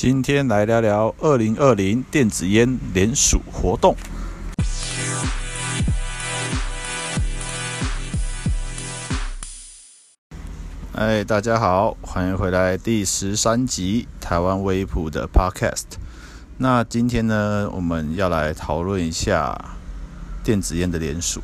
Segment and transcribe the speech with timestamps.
[0.00, 3.96] 今天来聊聊二零二零电子烟联署活动。
[10.92, 15.98] 哎，大家好，欢迎回来第十三集台湾微普的 Podcast。
[16.58, 19.60] 那今天呢，我们要来讨论一下
[20.44, 21.42] 电子烟的联署。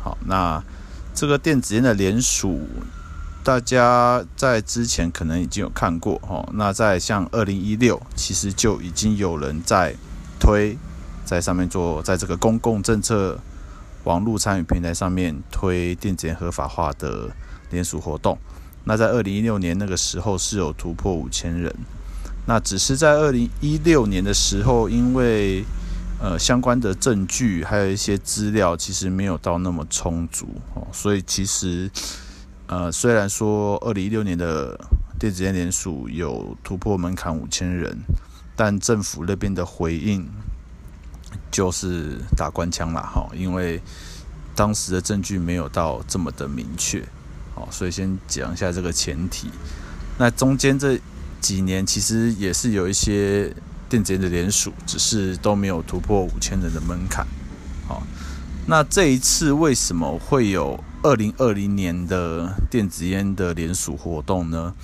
[0.00, 0.62] 好，那
[1.12, 2.60] 这个电子烟的联署。
[3.44, 9.94] 大家在之前可能已经有看过哦，那在像二零一六，其实就已经有人在
[10.38, 10.76] 推，
[11.24, 13.40] 在上面做，在这个公共政策
[14.04, 17.30] 网络参与平台上面推电子烟合法化的
[17.70, 18.36] 联署活动。
[18.84, 21.74] 那在二零一六年那个时候是有突破五千人，
[22.44, 25.64] 那只是在二零一六年的时候，因为
[26.20, 31.90] 呃相关的证据还有一些资料其实没有到那么充足哦，所以其实。
[32.68, 34.78] 呃，虽然说二零一六年的
[35.18, 37.98] 电子烟联署有突破门槛五千人，
[38.54, 40.28] 但政府那边的回应
[41.50, 43.80] 就是打官腔啦，哈，因为
[44.54, 47.02] 当时的证据没有到这么的明确，
[47.54, 49.48] 好，所以先讲一下这个前提。
[50.18, 51.00] 那中间这
[51.40, 53.50] 几年其实也是有一些
[53.88, 57.26] 电子烟的联署，只是都没有突破五千人的门槛，
[57.86, 58.02] 好，
[58.66, 60.78] 那这一次为什么会有？
[61.00, 64.74] 二零二零年的电子烟的联署活动呢，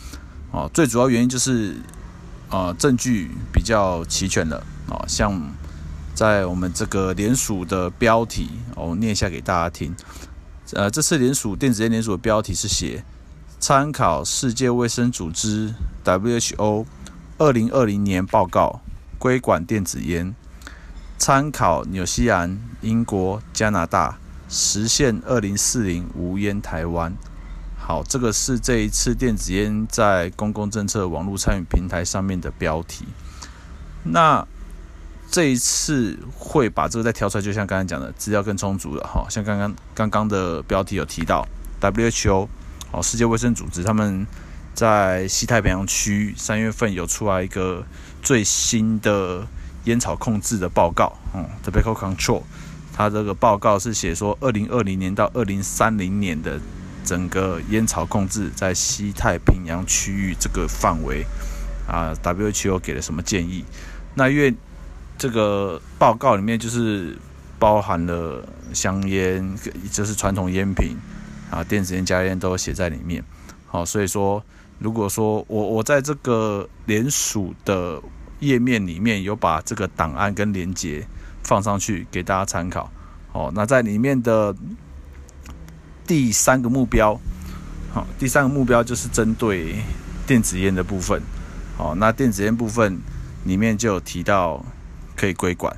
[0.53, 1.77] 啊，最主要原因就是
[2.49, 5.41] 啊，证据比较齐全了啊，像
[6.15, 9.95] 在我们这个联署的标题，我念一下给大家听。
[10.73, 13.05] 呃，这次联署电子烟联署的标题是写
[13.59, 16.87] 参考世界卫生组织 WHO
[17.39, 18.81] 二零二零年报告，
[19.19, 20.33] 规管电子烟，
[21.19, 24.19] 参考纽西兰、英国、加拿大。
[24.49, 27.13] 实现二零四零无烟台湾。
[27.77, 33.05] 好，这个是这一次电子烟在公共政策网络参与平台上面的标题。
[34.05, 34.47] 那
[35.31, 39.27] 这一次会把这个再挑出来，就像刚才讲的，资料更充足了哈。
[39.29, 41.47] 像刚刚刚刚的标题有提到
[41.81, 42.49] WHO，
[42.91, 44.27] 好，世界卫生组织他们
[44.75, 47.85] 在西太平洋区三月份有出来一个
[48.23, 49.47] 最新的
[49.85, 52.43] 烟草控制的报告，嗯，Tobacco Control。
[52.97, 56.61] 他这个报告是写说，二零二零年到二零三零年的
[57.05, 61.27] 整个烟草控制在西太平洋区域这个范围
[61.89, 63.65] 啊，WHO 给了什么建议？
[64.15, 64.55] 那因为
[65.19, 67.19] 这个报告里面就是
[67.59, 69.59] 包含了香烟，
[69.91, 70.97] 就是传统烟品
[71.51, 73.25] 啊，电子烟、加热烟都写在里面。
[73.67, 74.41] 好，所以说，
[74.79, 78.01] 如果说我我在这个联署的
[78.39, 81.05] 页面里面有把这个档案跟连接。
[81.45, 82.91] 放上去给大家参考。
[83.33, 84.55] 哦，那在里面的
[86.07, 87.21] 第三个目标，
[87.93, 89.77] 好，第三个目标就是针对
[90.27, 91.23] 电子烟的部分。
[91.77, 92.99] 好，那电子烟部分
[93.45, 94.65] 里面就有提到
[95.17, 95.77] 可以规管，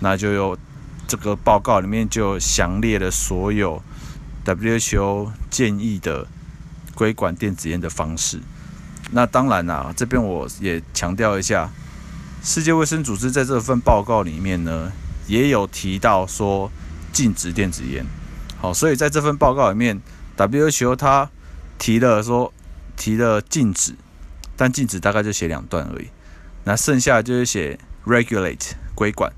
[0.00, 0.56] 那就有
[1.06, 3.82] 这个报告里面就详列了所有
[4.44, 6.26] WHO 建议的
[6.94, 8.40] 规管电子烟的方式。
[9.10, 11.68] 那当然啦，这边我也强调一下。
[12.44, 14.92] 世界卫生组织在这份报告里面呢，
[15.26, 16.70] 也有提到说
[17.10, 18.04] 禁止电子烟。
[18.60, 19.98] 好，所以在这份报告里面
[20.36, 21.30] ，WHO 它
[21.78, 22.52] 提了说
[22.98, 23.94] 提了禁止，
[24.58, 26.08] 但禁止大概就写两段而已。
[26.64, 29.32] 那剩下就是写 regulate 规管。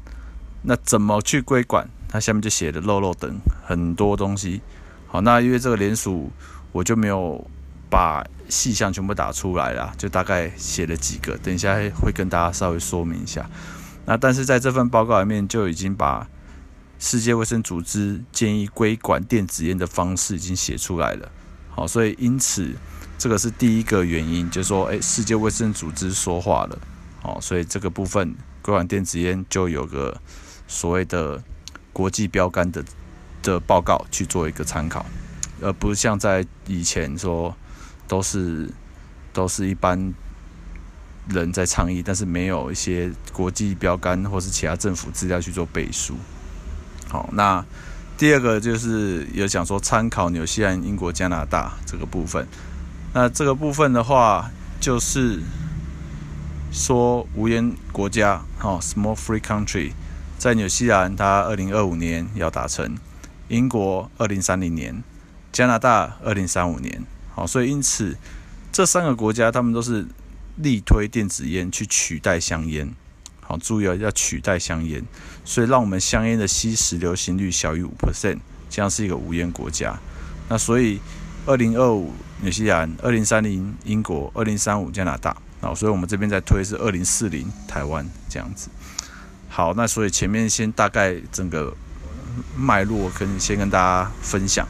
[0.63, 1.89] 那怎么去规管？
[2.09, 4.61] 它下面就写了漏漏等很多东西。
[5.07, 6.33] 好，那因为这个联署，
[6.73, 7.49] 我就没有。
[7.89, 13.49] 把细项全部打出来了，就大概写了几个，等一下会跟大家稍微说明一下。
[14.05, 16.29] 那但是在这份报告里面就已经把
[16.99, 21.29] 世界卫生组织建议规管电子烟的方式已经写出来了。
[21.71, 22.73] 好，所以因此
[23.19, 26.79] 这个是第一个原因，就是说，诶，世界卫生组织说话了。
[27.21, 28.33] 好，所以这个部分
[28.63, 30.17] 规管电子烟就有个
[30.69, 31.43] 所谓的
[31.93, 32.85] 国际标杆的
[33.43, 35.05] 的报告去做一个参考，
[35.61, 37.57] 而不像在以前说。
[38.09, 38.71] 都是
[39.33, 40.13] 都是一般
[41.29, 46.15] 人在倡议，但是没有一些国际标杆或是其他政府资料去做背书。
[47.09, 47.65] 好，那
[48.17, 52.47] 第二个就是有讲说参考纽西兰、英国、加拿大这个部分。
[53.13, 55.41] 那这个部分的话，就是
[56.71, 59.93] 说无烟国家，哦，small free country，
[60.39, 62.97] 在纽西兰它二零二五年要达成，
[63.49, 65.03] 英国二零三零年，
[65.51, 67.05] 加拿大二零三五年。
[67.37, 68.17] 好，所以因此，
[68.73, 70.07] 这三个国家他们都是
[70.57, 72.91] 力推电子烟去取代香烟。
[73.43, 75.05] 好，注意啊，要取代香烟，
[75.45, 78.39] 所以让我们香烟的吸食流行率小于五 percent，
[78.71, 79.99] 这样是一个无烟国家。
[80.49, 80.99] 那所以，
[81.45, 88.71] 二零二五纽西兰，二零三零英国，二零三五加拿大，啊，所以我们这边在推是二零四零台湾这样子。
[89.51, 91.77] 好，那所以前面先大概整个
[92.57, 94.67] 脉络跟先跟大家分享。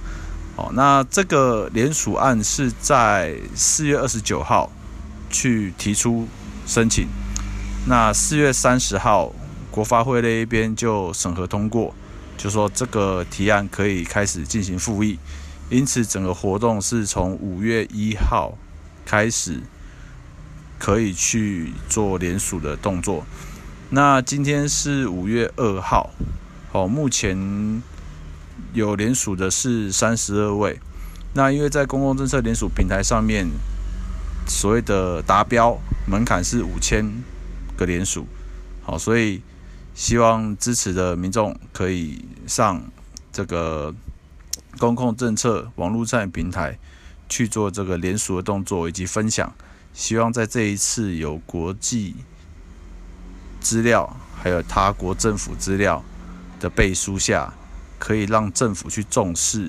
[0.57, 4.73] 好，那这个联署案是在四月二十九号
[5.29, 6.27] 去提出
[6.67, 7.07] 申请，
[7.87, 9.31] 那四月三十号
[9.71, 11.95] 国发会那一边就审核通过，
[12.39, 15.19] 就说这个提案可以开始进行复议，
[15.69, 18.57] 因此整个活动是从五月一号
[19.05, 19.61] 开始
[20.79, 23.27] 可以去做联署的动作。
[23.91, 26.09] 那今天是五月二号，
[26.73, 27.83] 哦，目前
[28.73, 30.79] 有联署的是三十二位。
[31.35, 33.49] 那因为在公共政策联署平台上面，
[34.47, 37.23] 所谓的达标门槛是五千
[37.77, 38.27] 个联署，
[38.83, 39.43] 好，所以
[39.95, 42.83] 希望支持的民众可以上
[43.33, 43.95] 这个
[44.79, 46.79] 公共政策网络站平台
[47.29, 49.53] 去做这个联署的动作以及分享，
[49.93, 52.15] 希望在这一次有国际。
[53.59, 56.01] 资料还有他国政府资料
[56.61, 57.53] 的背书下，
[58.07, 59.69] 可以让政府去重视，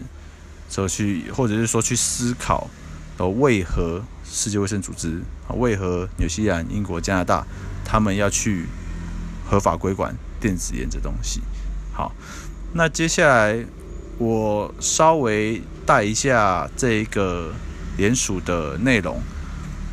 [0.70, 2.70] 说去或者是说去思考，
[3.18, 7.44] 呃，为何世界卫生组织啊，为何纽西兰、英国、加拿大
[7.84, 8.68] 他们要去
[9.50, 11.42] 合法规管电子烟这东西？
[11.92, 12.14] 好，
[12.74, 13.66] 那接下来
[14.20, 17.52] 我稍微带一下这一个
[17.98, 19.20] 联署的内容。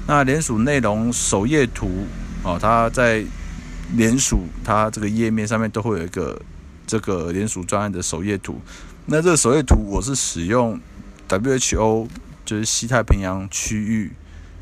[0.06, 2.06] 那联署内容首页图
[2.42, 3.24] 哦，它在。
[3.96, 6.40] 联署，它这个页面上面都会有一个
[6.86, 8.60] 这个联署专案的首页图。
[9.06, 10.80] 那这个首页图我是使用
[11.28, 12.08] WHO，
[12.44, 14.12] 就是西太平洋区域，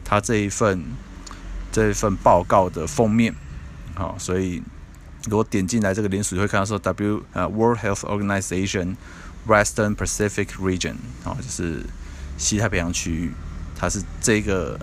[0.04, 0.84] 它这一份
[1.70, 3.34] 这一份报告的封面。
[3.94, 4.62] 好，所以
[5.28, 8.96] 如果点进来这个联署，就会看到说 W 啊 World Health Organization
[9.46, 11.84] Western Pacific Region，啊，就是
[12.38, 13.32] 西太平洋区域，
[13.76, 14.78] 它是这个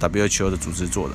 [0.00, 1.14] WHO 的组织做的。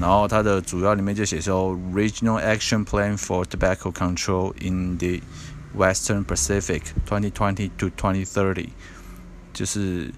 [0.00, 5.20] 然后它的主要里面就写说，Regional Action Plan for Tobacco Control in the
[5.76, 8.68] Western Pacific 2020 to 2030，
[9.52, 10.12] 就是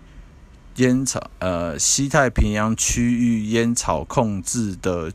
[0.76, 5.12] 烟草呃西太平洋区域烟草控制的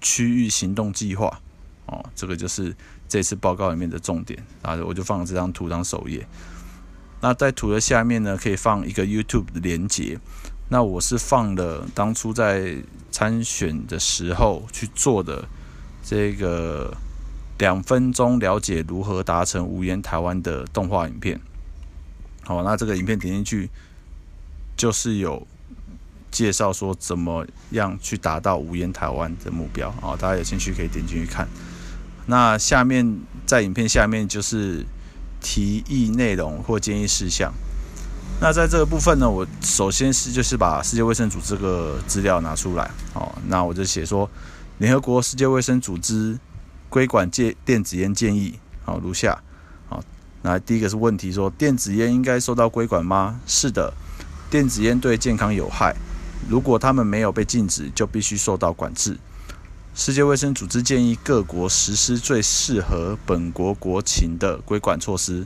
[0.00, 1.40] 区域行动计划
[1.86, 2.74] 哦，这个就是
[3.08, 4.44] 这次报告里面的重点。
[4.62, 6.26] 然后我就放了这张图当首页。
[7.20, 10.18] 那在图的下面呢，可以放一个 YouTube 的连接。
[10.72, 12.76] 那我是放了当初在
[13.10, 15.44] 参选的时候去做的
[16.04, 16.96] 这个
[17.58, 21.40] 两分钟了解如何达成无烟台湾的动画影片。
[22.44, 23.68] 好，那这个影片点进去
[24.76, 25.44] 就是有
[26.30, 29.90] 介绍说怎么样去达到无烟台湾的目标。
[30.00, 31.48] 好，大家有兴趣可以点进去看。
[32.26, 34.86] 那下面在影片下面就是
[35.40, 37.52] 提议内容或建议事项。
[38.42, 44.28] 那在这个部分呢，我首先是就是把世界卫生组织这个资料拿出来，哦，那我就写说，
[44.78, 46.38] 联合国世界卫生组织
[46.88, 49.38] 规管戒电子烟建议，好，如下，
[49.90, 50.02] 好，
[50.40, 53.38] 那第一个是问题说，电子烟应该受到规管吗？
[53.46, 53.92] 是的，
[54.48, 55.94] 电子烟对健康有害，
[56.48, 59.18] 如果他们没有被禁止，就必须受到管制。
[59.94, 65.44] 世界卫生组织建议各国实施最适合本国国情的规管措施。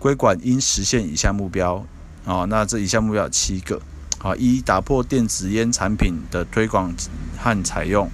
[0.00, 1.84] 规管应实现以下目标，
[2.24, 3.78] 啊，那这以下目标有七个，
[4.18, 6.90] 啊，一打破电子烟产品的推广
[7.36, 8.08] 和采用；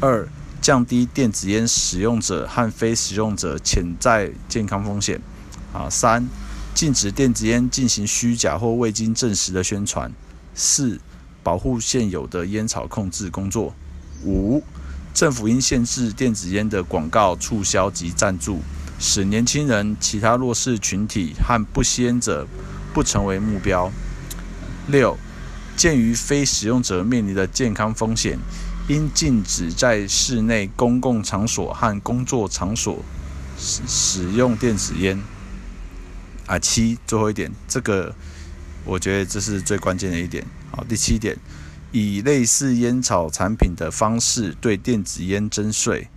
[0.00, 0.28] 二
[0.60, 5.16] 降低电子烟使用者和非使用者潜在健康风险；
[5.72, 6.26] 啊，三
[6.74, 10.10] 禁止电子烟进行虚假或未经证实的宣传；
[10.56, 11.00] 四
[11.44, 13.72] 保护现有的烟草控制工作；
[14.24, 14.60] 五
[15.14, 18.60] 政府应限制电子烟的广告、促销及赞助。
[18.98, 22.46] 使年轻人、其他弱势群体和不吸烟者
[22.92, 23.90] 不成为目标。
[24.88, 25.16] 六，
[25.76, 28.38] 鉴于非使用者面临的健康风险，
[28.88, 33.04] 应禁止在室内公共场所和工作场所
[33.56, 35.20] 使使用电子烟。
[36.46, 38.14] 啊，七，最后一点，这个
[38.84, 40.44] 我觉得这是最关键的一点。
[40.70, 41.36] 好，第七点，
[41.92, 46.08] 以类似烟草产品的方式对电子烟征税。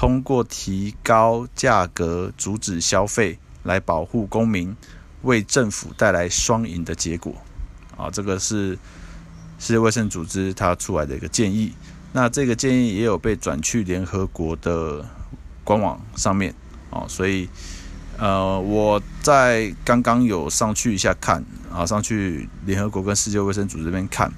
[0.00, 4.74] 通过提高价格阻止消费来保护公民，
[5.20, 7.34] 为政府带来双赢的结果。
[7.98, 8.78] 啊，这个是
[9.58, 11.74] 世界卫生组织它出来的一个建议。
[12.14, 15.04] 那这个建议也有被转去联合国的
[15.64, 16.54] 官网上面。
[16.88, 17.46] 啊，所以
[18.16, 24.32] 呃，我在刚刚有上去一下看，啊，上去联合国跟世界卫生组织这边看。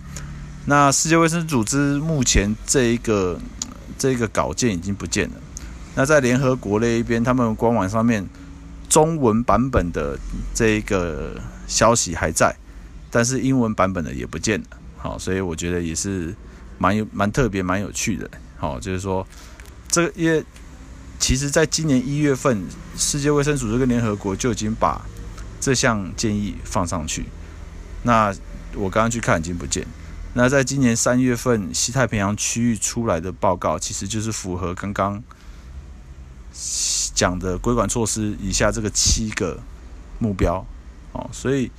[0.67, 3.41] 那世界卫生组织目前这一个
[3.97, 5.37] 这个稿件已经不见了。
[5.95, 8.27] 那在联合国那一边，他们官网上面
[8.89, 10.19] 中文版本的
[10.55, 11.35] 这一个
[11.67, 12.55] 消息还在，
[13.11, 14.67] 但是英文版本的也不见了。
[14.97, 16.35] 好，所以我觉得也是
[16.79, 18.31] 蛮有蛮特别、蛮有趣的。
[18.57, 19.27] 好，就是说，
[19.89, 20.45] 这个因为
[21.19, 22.65] 其实在今年一月份，
[22.97, 25.05] 世界卫生组织跟联合国就已经把
[25.61, 27.27] 这项建议放上去。
[28.05, 28.35] 那
[28.75, 29.87] 我刚刚去看，已经不见。
[30.35, 35.23] 那在今年三月份，西太平洋区域出来的报告，其实就是符合刚刚
[37.15, 39.59] 讲的规管措施以下这个七个
[40.19, 40.65] 目标
[41.13, 41.29] 哦。
[41.33, 41.71] 所以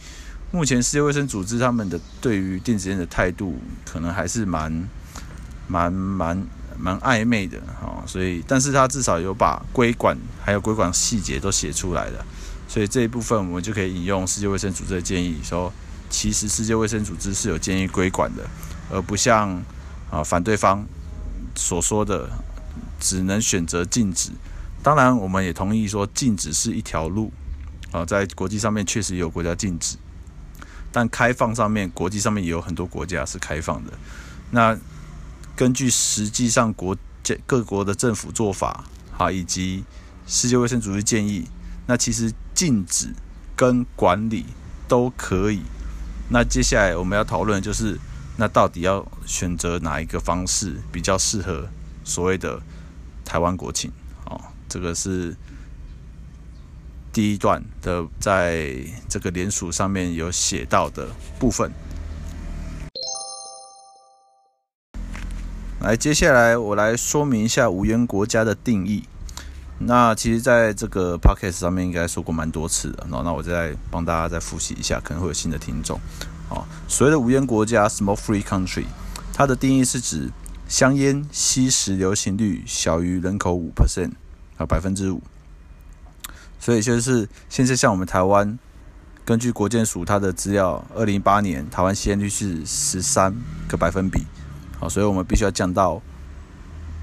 [0.52, 4.90] 目前世界卫生组织他们的对于电子烟的态度，可能还是蛮
[5.68, 6.46] 蛮蛮
[6.78, 8.04] 蛮暧昧的哦。
[8.06, 12.26] 所以，但是他至少有把规管还有规管细节都写出来了。
[12.68, 15.72] 所以这一部分我们就可以引用世界卫生组织的建议说。
[16.10, 18.48] 其实世界卫生组织是有建议规管的，
[18.92, 19.50] 而不像
[20.12, 20.86] 啊反对方
[21.56, 22.30] 所说的
[23.00, 24.30] 只能选择禁止。
[24.84, 27.32] 当然，我们也同意说禁止是一条路
[27.92, 29.96] 啊，在国际上面确实有国家禁止，
[30.92, 33.94] 但开放上面国际上面也有很多国家是开放的。
[34.52, 34.78] 那
[35.56, 38.84] 根据实际上国家各国的政府做法
[39.18, 39.86] 啊，以及
[40.28, 41.48] 世界卫生组织建议，
[41.88, 43.14] 那其实禁止
[43.56, 44.46] 跟管理
[44.88, 45.62] 都可以。
[46.30, 47.98] 那接下来我们要讨论就是，
[48.36, 51.70] 那到底要选择哪一个方式比较适合
[52.04, 52.62] 所谓的
[53.24, 53.90] 台湾国情？
[54.74, 55.36] 这个是
[57.12, 58.76] 第一段的，在
[59.08, 61.72] 这个联署上面有写到的部分。
[65.82, 69.04] 来，接下来我来说明一下无烟国家的定义。
[69.78, 76.00] 那其实，在这个 podcast 上面应该说过蛮多次的，那那我再帮大家再复习一下，可能会有新的听众。
[76.50, 78.86] 哦，所谓的无烟国家 （smoke-free country），
[79.32, 80.32] 它的定义是指
[80.68, 84.14] 香烟吸食流行率小于人口五 percent
[84.58, 85.22] 啊，百分之五。
[86.60, 88.58] 所以就是现在像我们台湾，
[89.26, 93.36] 根据国健署它的资料，二零一八年台湾吸烟率是十三
[93.68, 94.26] 个百分比，
[94.80, 96.02] 好，所以我们必须要降到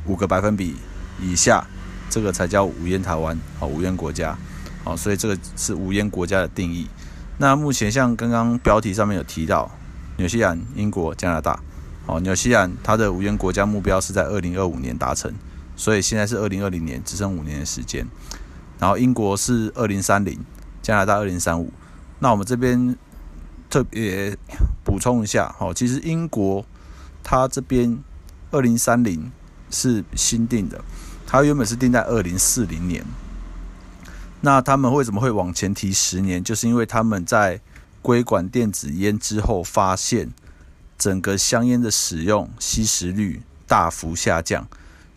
[0.07, 0.77] 五个百分比
[1.21, 1.67] 以下。
[2.13, 4.37] 这个才叫无烟台湾，好，无烟国家，
[4.83, 6.89] 好，所以这个是无烟国家的定义。
[7.39, 9.71] 那目前像刚刚标题上面有提到，
[10.17, 11.63] 纽西兰、英国、加拿大，
[12.05, 15.33] 好，纽西兰它的无烟国家目标是在二零二五年达成，
[15.81, 18.07] 所以现在是二零二零年，只剩五年的时间。
[18.79, 20.39] 然后英国是二零三零，
[20.83, 21.73] 加拿大二零三五。
[22.19, 22.95] 那我们这边
[23.71, 24.37] 特别
[24.85, 26.67] 补充一下，哦，其实英国
[27.25, 27.99] 它这边
[28.51, 29.33] 二零三零
[29.71, 30.85] 是新定的。
[31.27, 33.03] 它原本是定在二零四零年，
[34.43, 36.45] 那他们为什么会往前提十年？
[36.45, 37.59] 就是因为他们在
[38.03, 40.31] 规管电子烟之后，发现
[40.99, 44.69] 整个香烟的使用吸食率大幅下降，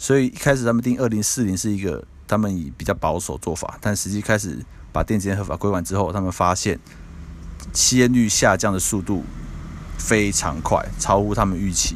[0.04, 4.60] 所以一开始他们定二零四零是一个他们以比较保守做法，但实际开始
[4.92, 6.78] 把电子烟合法规管之后，他们发现
[7.72, 9.24] 吸烟率下降的速度
[9.98, 11.96] 非常快，超乎他们预期。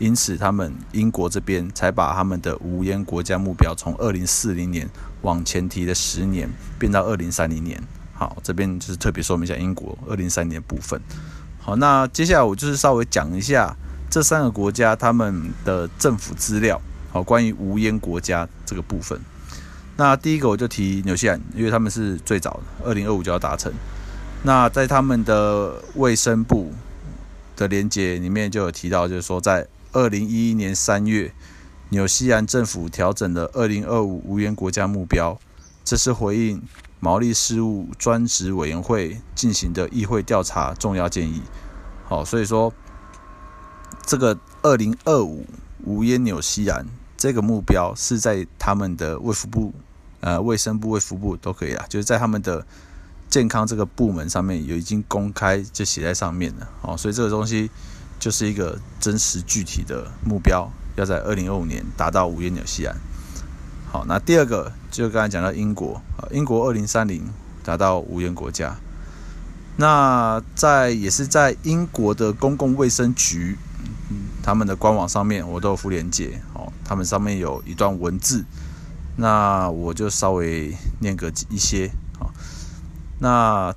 [0.00, 4.90] 因此，他们英国这边才把他们的无烟国家目标从二零四零年
[5.22, 7.80] 往前提了十年，变到二零三零年。
[8.14, 11.00] 好，这边就是特别说明一下英国二零三零年部分。
[11.60, 13.76] 好，那接下来我就是稍微讲一下
[14.10, 16.82] 这三个国家他们的政府资料。
[17.14, 19.20] 好，关于无烟国家这个部分。
[19.96, 23.72] 那第一个我就提纽西兰，因为他们是最早的，二零二五就要达成。
[24.42, 26.72] 那在他们的卫生部
[27.54, 31.32] 的连接里面就有提到，就是说在二零一一年三月，
[31.90, 35.38] 纽西兰政府调整了二零二五无烟国家目标，
[35.84, 36.60] 这是回应
[36.98, 41.40] 毛利事务专职委员会进行的议会调查重要建议。
[42.06, 42.74] 好，所以说
[44.04, 45.46] 这个二零二五
[45.84, 46.84] 无烟纽西兰
[47.16, 49.72] 这个目标是在他们的卫福部、
[50.20, 52.66] 呃卫生部、卫福部都可以啊，就是在他们的
[53.28, 56.68] 健康这个部门上面有已经公开就写在上面了。
[56.82, 57.70] 哦，所以这个东西。
[58.20, 60.66] 就是一个真实具体的目标，
[60.96, 62.96] 要在二零二五年达到无烟纽西兰。
[63.90, 67.28] 好，那第二个就刚才讲到英国啊，英国二零三零
[67.62, 68.74] 达到无烟国家。
[69.76, 73.58] 那在也是在英国的公共卫生局，
[74.42, 78.44] 他们的官网上面我都有附链接，哦，他们上面有一段文字，
[79.16, 82.28] 那我就稍微念个一些，啊，
[83.18, 83.74] 那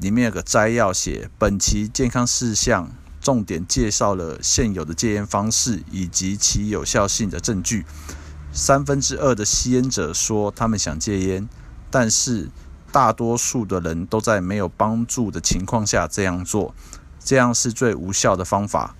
[0.00, 2.90] 里面有个摘要写本期健康事项。
[3.20, 7.86] 重点介绍了现有的戒烟方式以及其有效性的证据。
[8.52, 11.48] 三分之二的吸烟者说他们想戒烟，
[11.88, 12.48] 但是
[12.90, 16.74] 大多数的人都在没有帮助的情况下这样做，
[17.22, 18.96] 这样是最无效的方法。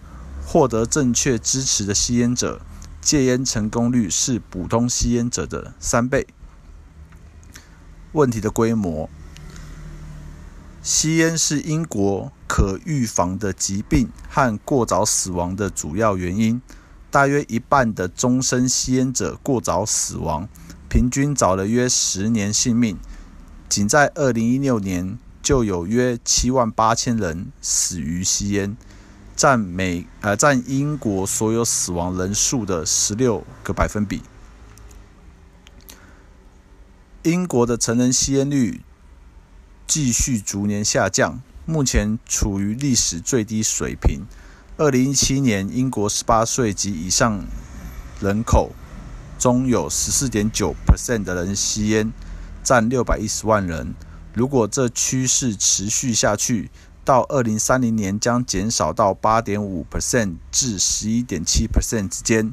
[0.47, 2.61] 获得正确支持的吸烟者，
[3.03, 6.27] 戒烟成功率是普通吸烟者的三倍。
[8.13, 9.11] 问题的规模。
[10.83, 16.61] 吸烟是英国可预防的疾病和过早死亡的主要原因。
[17.09, 20.49] 大约一半的终身吸烟者过早死亡，
[20.89, 22.99] 平均早了约十年性命。
[23.69, 28.77] 仅在二零一六年，就有约七万八千人死于吸烟，
[29.43, 34.23] 占美呃占英国所有死亡人数的十六个百分比。
[37.25, 38.83] 英国的成人吸烟率
[39.85, 44.21] 继续逐年下降，目前处于历史最低水平。
[44.77, 47.45] 二零一七年，英国十八岁及以上
[48.21, 48.71] 人口
[49.41, 52.13] 中有十四点九 percent 的人吸烟。
[52.63, 53.97] 占六百一十万人。
[54.35, 56.71] 如果这趋势持续下去，
[57.05, 62.53] 到二零三零年将减少到八点五 percent 至十一点七 percent 之间。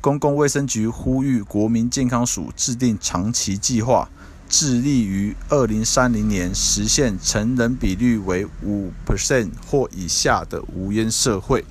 [0.00, 4.08] 公共卫生局呼吁国民健康署制定长期计划，
[4.48, 11.64] 致力于二零三零年实现成人比率为五 percent 或以下的无烟社会。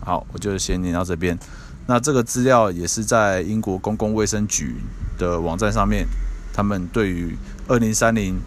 [0.00, 1.38] 好，我就先念到这边。
[1.86, 4.76] 那这个资料也是在英国公共卫生局
[5.18, 6.06] 的网站上面。
[6.52, 7.36] 他们对于
[7.68, 8.40] 二零三零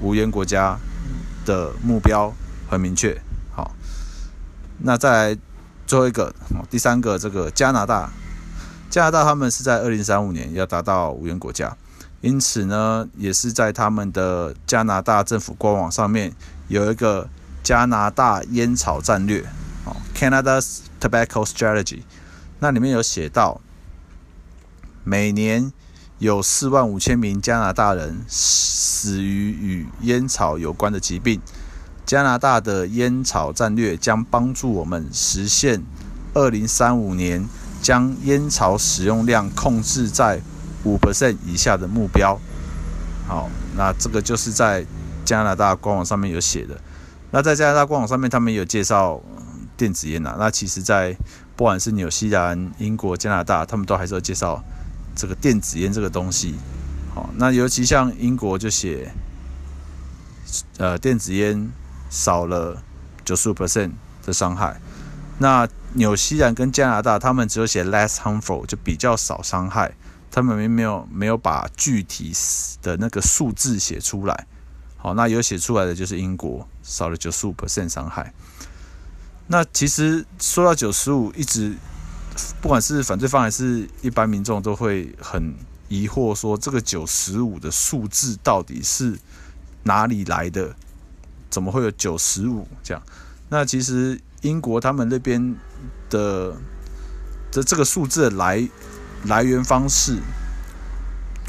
[0.00, 0.78] 无烟国家
[1.50, 2.32] 的目标
[2.68, 3.20] 很明确。
[3.52, 3.74] 好，
[4.78, 5.38] 那再来
[5.84, 6.32] 最后一个，
[6.70, 8.08] 第三个，这个加拿大，
[8.88, 11.76] 加拿大他们是在二零三五年要达到无烟国家，
[12.20, 16.32] 因此呢，也是在他们的加拿大政府官网上面
[16.68, 17.28] 有一个
[17.64, 19.44] 加拿大烟草战略，
[19.84, 22.02] 哦，Canada's Tobacco Strategy，
[22.60, 23.60] 那里面有写到
[25.02, 25.72] 每年。
[26.20, 31.40] 有四万五千名加拿大人死于与烟草有关的疾病。
[32.04, 35.82] 加拿大的烟草战略将帮助我们实现
[36.34, 37.48] 二零三五年
[37.80, 40.42] 将烟草使用量控制在
[40.84, 42.38] 五 percent 以下的目标。
[43.26, 44.84] 好，那这个就是在
[45.24, 46.78] 加拿大官网上面有写的。
[47.30, 49.18] 那在加拿大官网上面，他们有介绍
[49.74, 50.36] 电子烟呐。
[50.38, 51.16] 那其实，在
[51.56, 54.62] 不管是纽西兰、英国、加拿大，他们都还是有介绍。
[55.20, 56.54] 这个电子烟这个东西，
[57.14, 59.12] 好，那尤其像英国就写，
[60.78, 61.70] 呃，电子烟
[62.08, 62.82] 少了
[63.22, 63.90] 九十五 percent
[64.24, 64.80] 的伤害。
[65.36, 69.92] 那纽西兰跟加拿大，他们只有写 less harmful，就比较少伤害。
[70.30, 72.32] 他们并没有没有把具体
[72.80, 74.46] 的那个数字写出来。
[74.96, 78.32] 好，那有写出来的就是英国少了九十五 percent 伤害。
[79.48, 81.76] 那其实说到九十五，一直。
[82.60, 85.54] 不管是反对方还是一般民众，都会很
[85.88, 89.18] 疑惑，说这个九十五的数字到底是
[89.84, 90.74] 哪里来的？
[91.48, 93.02] 怎么会有九十五这样？
[93.48, 95.56] 那其实英国他们那边
[96.08, 96.54] 的
[97.50, 98.68] 的这个数字的来
[99.24, 100.18] 来源方式，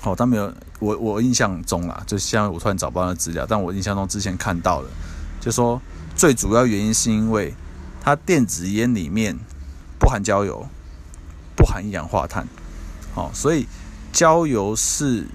[0.03, 4.89] 哦，他们有我我印象中啦，就像我突然找不到的资料，但我印象中之前看到了，
[5.39, 5.79] 就说
[6.15, 7.53] 最主要原因是因为
[8.01, 9.37] 它电子烟里面
[9.99, 10.67] 不含焦油。
[11.55, 12.47] 不含一氧化碳，
[13.13, 13.67] 好，所以
[14.11, 15.27] 焦油是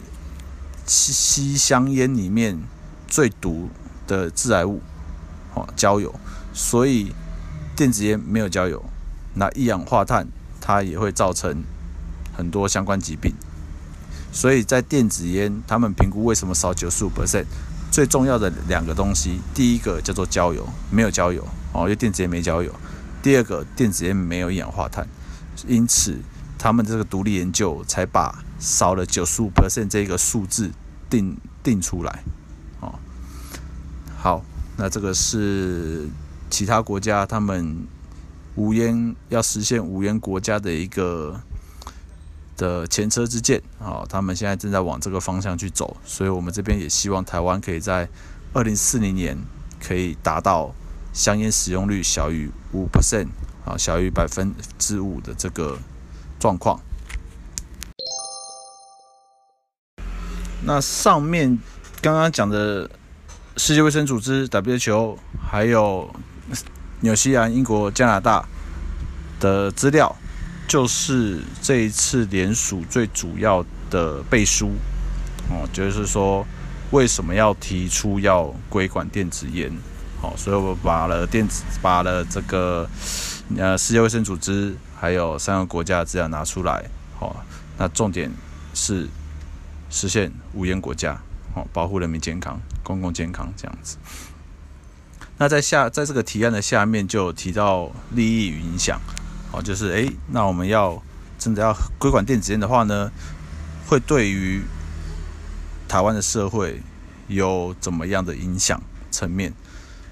[0.87, 2.59] 吸吸香烟里面
[3.07, 3.69] 最毒
[4.07, 4.81] 的致癌物，
[5.53, 6.15] 好，焦油，
[6.53, 7.13] 所以
[7.75, 8.85] 电子烟没有焦油，
[9.35, 10.27] 那一氧化碳
[10.61, 11.63] 它也会造成
[12.37, 13.35] 很多相关疾病，
[14.33, 17.45] 所以在电子烟，他们评估为什么少九十五 percent，
[17.91, 22.73] 最重要的两个东西，第一个叫做焦油，没有焦油，哦，因为电子烟没焦油，
[23.23, 25.07] 第二个电子烟没有一氧化碳。
[25.67, 26.19] 因此，
[26.59, 30.71] 他们这个独立研究才把少了九十五 percent 这个数字
[31.11, 32.23] 定定出来。
[32.81, 32.95] 哦，
[34.17, 34.43] 好，
[34.77, 36.09] 那这个是
[36.49, 37.87] 其他国家他们
[38.55, 41.41] 无烟要实现无烟国家的一个
[42.57, 43.61] 的前车之鉴。
[43.79, 48.09] 啊，他们现在正在往这个方向去走，所以我们这边也希望台湾可以在
[48.53, 49.37] 二零四零年
[49.81, 50.75] 可以达到
[51.13, 53.29] 香烟使用率小于五 percent。
[53.67, 55.77] 啊，小于百分之五的这个
[56.39, 56.81] 状况。
[60.63, 61.59] 那上面
[62.01, 62.89] 刚刚讲的
[63.57, 65.17] 世界卫生组织 WHO，
[65.51, 66.09] 还有
[67.01, 68.47] 纽西兰、英国、加拿大
[69.41, 70.15] 的资料，
[70.69, 74.71] 就是这一次联署最主要的背书。
[75.51, 76.47] 哦，就是说
[76.93, 79.73] 为什么要提出要规管电子烟？
[80.21, 82.89] 好，所以我把了电子，把了这个。
[83.57, 86.85] 呃，世界卫生组织还有三个国家的资料拿出来，
[87.17, 87.45] 好，
[87.79, 88.29] 那重点
[88.75, 89.09] 是
[89.89, 91.17] 实现无烟国家，
[91.55, 93.99] 好，保护人民健康、公共健康这样子。
[95.39, 99.01] 那在下，在这个提案的下面就提到利益与影响，
[99.53, 101.01] 好，就是诶，那我们要
[101.39, 103.13] 真的要规管电子烟的话呢，
[103.87, 104.63] 会对于
[105.87, 106.83] 台湾的社会
[107.29, 108.83] 有怎么样的影响
[109.13, 109.55] 层面？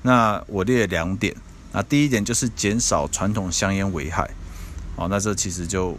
[0.03, 1.35] 那我列两点。
[1.75, 4.31] 那第一点就是减少传统香烟危害。
[4.97, 5.99] 哦，那这其实就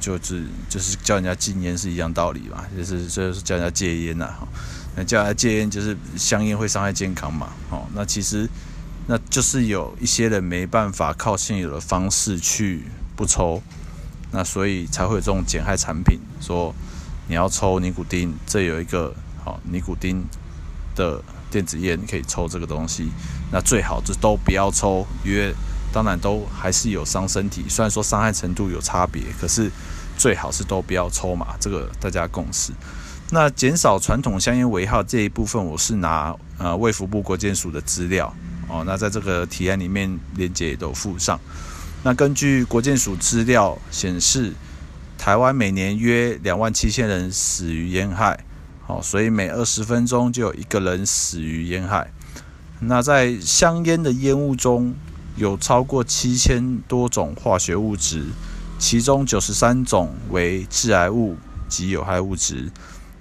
[0.00, 4.48] 就是就是叫人家禁烟是一样道理嘛，就是就是叫人家戒烟呐，哈，
[4.96, 8.50] 那叫人家戒烟就是香烟会伤害健康嘛，哦，那其实
[9.06, 12.82] 那就是有一些人没办法靠现有的方式去
[13.14, 13.62] 不抽，
[14.32, 16.74] 那所以才会有这种减害产品，说
[17.28, 20.24] 你要抽尼古丁，这有一个好尼古丁
[20.96, 23.10] 的电子烟可以抽这个东西，
[23.50, 25.54] 那最好就都不要抽，因为。
[25.90, 29.70] 当然都还是有伤身体，虽然说伤害程度有差别，可是
[30.18, 32.72] 最好是都不要抽嘛，这个大家共识。
[33.30, 38.32] 那减少传统香烟危害这一部分，我是拿呃卫福部国健署的资料
[38.68, 41.40] 哦，那在这个提案里面链接也都附上。
[42.02, 44.52] 那根据国健署资料显示，
[45.16, 48.38] 台湾每年约两万七千人死于烟害，
[48.88, 52.10] 哦，所以每二十分钟就有一个人死于烟害。
[52.80, 54.94] 那在香烟的烟雾中，
[55.36, 58.24] 有超过七千多种化学物质，
[58.78, 61.36] 其中九十三种为致癌物
[61.68, 62.72] 及有害物质，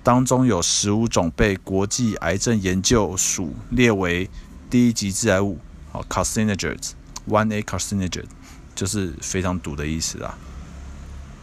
[0.04, 4.30] 当中有十五种被国际癌症研究署列为
[4.70, 5.60] 第一级致癌物，
[5.92, 8.26] 哦，carcinogens，one A carcinogen，
[8.74, 10.38] 就是非常毒的意思啦。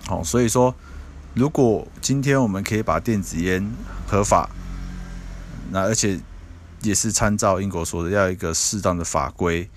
[0.07, 0.75] 好，所以说，
[1.35, 3.69] 如果今天我们可以把电子烟
[4.07, 4.49] 合法，
[5.71, 6.21] 那而且
[6.81, 9.69] 也是参照英国说的，要一个适当的法规。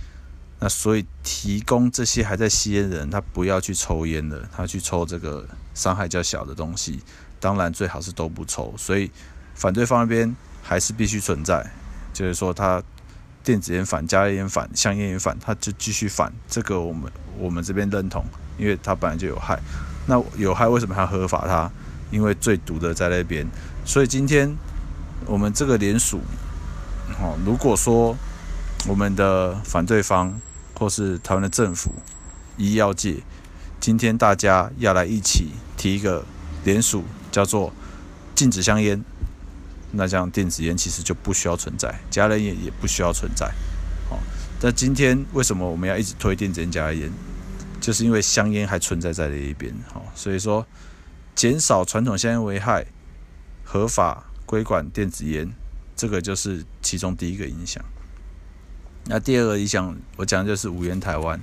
[0.60, 7.00] 那所以提供这些还在吸烟的人，他不要去抽烟了，他去抽这个伤害较小的东西。
[7.39, 8.74] 当然最好是都不抽。
[8.78, 9.10] 所以
[9.56, 11.65] 反对方那边还是必须存在，
[12.13, 12.82] 就是说他
[13.43, 16.32] 电子烟反、加烟反、香烟也反，他就继续反。
[16.48, 18.24] 这个我们我们这边认同，
[18.60, 19.60] 因为它本来就有害。
[20.08, 21.72] 那有害为什么还要合法它？
[22.10, 23.48] 因为最毒的在那边。
[23.86, 24.58] 所以今天
[25.28, 26.22] 我们这个联署，
[27.22, 28.17] 哦，如果说
[28.88, 30.41] 我们的反对方。
[30.80, 31.91] 或是台湾的政府、
[32.56, 33.15] 医药界，
[33.80, 36.24] 今天大家要来一起提一个
[36.63, 37.74] 联署，叫做
[38.36, 39.04] 禁止香烟。
[39.93, 43.48] 那这样电子烟其实就不需要存在，加热烟也不需要存在。
[44.12, 44.20] 哦，
[44.62, 47.12] 但今天为什么我们要一直推电子烟、加烟？
[47.88, 49.73] 就是因为香烟还存在在这一边。
[49.93, 50.67] 好，所以说
[51.34, 52.86] 减少传统香烟危害，
[53.63, 55.50] 合法规管电子烟，
[55.95, 57.82] 这个就是其中第一个影响。
[59.06, 61.39] 那第二个影响，我讲的就是无烟台湾。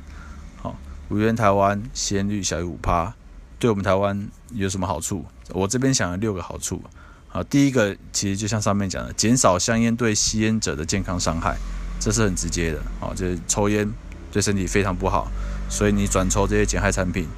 [0.60, 0.76] 好，
[1.08, 3.14] 无烟台湾吸烟率小于五趴，
[3.58, 5.24] 对我们台湾有什么好处？
[5.48, 6.84] 我这边想了六个好处。
[7.28, 11.56] 好，第一个其实就像上面讲的，减少香烟对吸烟者的健康伤害，
[11.98, 12.82] 这是很直接的。
[13.00, 13.90] 好，就是抽烟
[14.30, 15.26] 对身体非常不好，
[15.68, 17.28] 所以你转抽这些减害产品，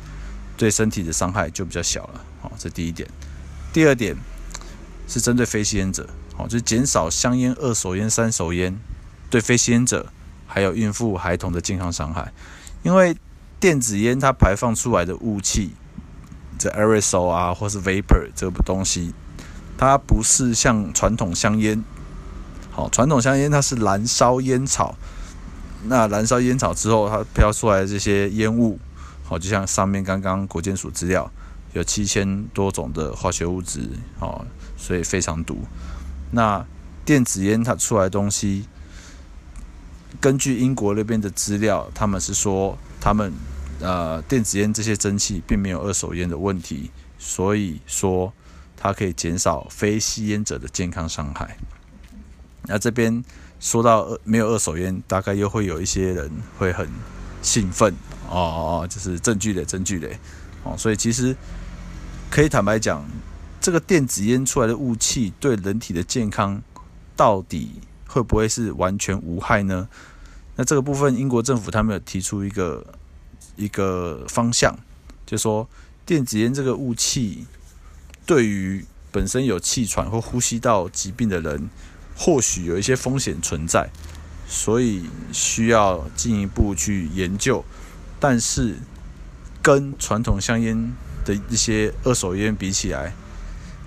[0.57, 2.25] 对身体的伤害就比较小了。
[2.41, 3.09] 好，这第一点。
[3.73, 4.17] 第二点
[5.09, 8.79] 是针对非吸烟者，好，就是减少香烟、二手烟、三手烟
[9.31, 10.07] 对非吸烟者。
[10.49, 12.33] 还有孕妇、孩童的健康伤害，
[12.85, 13.17] 因为
[13.59, 15.73] 电子烟它排放出来的雾气，
[16.57, 19.13] 这 aerosol 啊，或是 vapor 这个东西，
[19.77, 21.85] 它不是像传统香烟。
[22.71, 24.95] 好，传统香烟它是燃烧烟草，
[25.89, 28.79] 那燃烧烟草之后，它飘出来的这些烟雾，
[29.25, 31.31] 好，就像上面刚刚国健署资料
[31.73, 34.45] 有七千多种的化学物质，好，
[34.77, 35.59] 所以非常毒。
[36.31, 36.65] 那
[37.05, 38.67] 电子烟它出来东西。
[40.19, 43.31] 根据英国那边的资料，他们是说，他们
[43.81, 48.33] 呃电子烟这些蒸汽并没有二手烟的问题，所以说
[48.79, 51.59] 它可以减少非吸烟者的健康伤害。
[52.63, 53.23] 那这边
[53.59, 56.89] 说到没有二手烟，大概又会有一些人会很
[57.43, 57.95] 兴奋
[58.29, 60.09] 哦哦，就是证据的证据的
[60.63, 61.35] 哦，所以其实
[62.31, 63.05] 可以坦白讲，
[63.61, 66.63] 这个电子烟出来的雾气对人体的健康
[67.17, 69.89] 到底会不会是完全无害呢？
[70.57, 72.85] 那这个部分，英国政府他们有提出一个
[73.57, 74.75] 一个方向，
[75.25, 75.69] 就说
[76.05, 77.47] 电子烟这个雾气
[78.25, 81.69] 对于本身有气喘或呼吸道疾病的人，
[82.17, 83.91] 或许有一些风险存在，
[84.49, 87.65] 所以需要进一步去研究。
[88.19, 88.77] 但是
[89.63, 90.93] 跟传统香烟
[91.25, 93.13] 的一些二手烟比起来，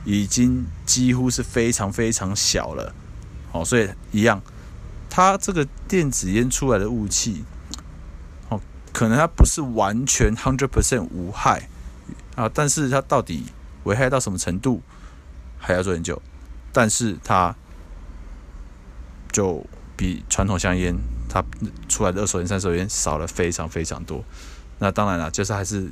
[0.06, 2.94] 已经几乎是非常非常小了。
[3.52, 4.42] 好，所以一样，
[5.10, 7.44] 它这个电子烟出来的雾气，
[8.50, 8.62] 哦，
[8.94, 11.68] 可能它不是完全 hundred percent 无害
[12.36, 13.46] 啊，但是它到底
[13.86, 14.84] 危害到什么程度，
[15.58, 16.22] 还要做研究。
[16.72, 17.56] 但是它
[19.32, 19.66] 就
[19.96, 20.96] 比传统香烟
[21.28, 21.44] 它
[21.88, 24.24] 出来的二手烟、三手烟少了非常非常多。
[24.80, 25.90] 那当然了，就是还是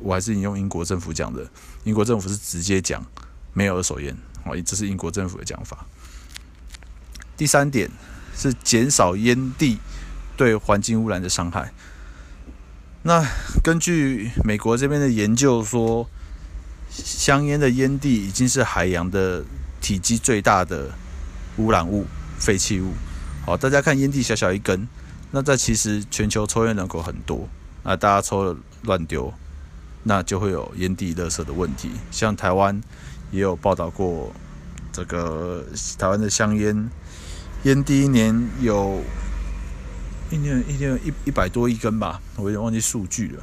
[0.00, 1.48] 我还是引用英国政府讲的，
[1.84, 3.04] 英国政府是直接讲
[3.52, 5.84] 没有二手烟，哦，这是英国政府的讲法。
[7.36, 7.90] 第三点
[8.36, 9.78] 是减少烟蒂
[10.36, 11.72] 对环境污染的伤害。
[13.02, 13.24] 那
[13.62, 16.08] 根据美国这边的研究说，
[16.90, 19.44] 香烟的烟蒂已经是海洋的
[19.80, 20.90] 体积最大的
[21.56, 22.06] 污染物、
[22.38, 22.92] 废弃物。
[23.44, 24.86] 好，大家看烟蒂小小一根，
[25.30, 27.48] 那在其实全球抽烟人口很多，
[27.82, 29.32] 啊，大家抽乱丢，
[30.02, 31.90] 那就会有烟蒂垃圾的问题。
[32.10, 32.80] 像台湾
[33.30, 34.32] 也有报道过，
[34.92, 35.64] 这个
[35.98, 36.90] 台湾的香烟
[37.64, 39.02] 烟蒂一年有。
[40.30, 43.42] 一年一年一一百多亿根吧，我有点忘记数据了。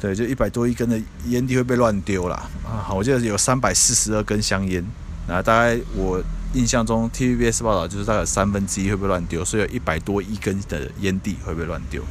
[0.00, 2.48] 对，就一百多亿根的烟蒂会被乱丢啦。
[2.64, 2.88] 啊！
[2.94, 4.82] 我记得有三百四十二根香烟，
[5.30, 12.02] 那大概我印象中 TVBS 报道就是大概三分之一会被乱丢，所以有一百多亿根的烟蒂会被乱丢。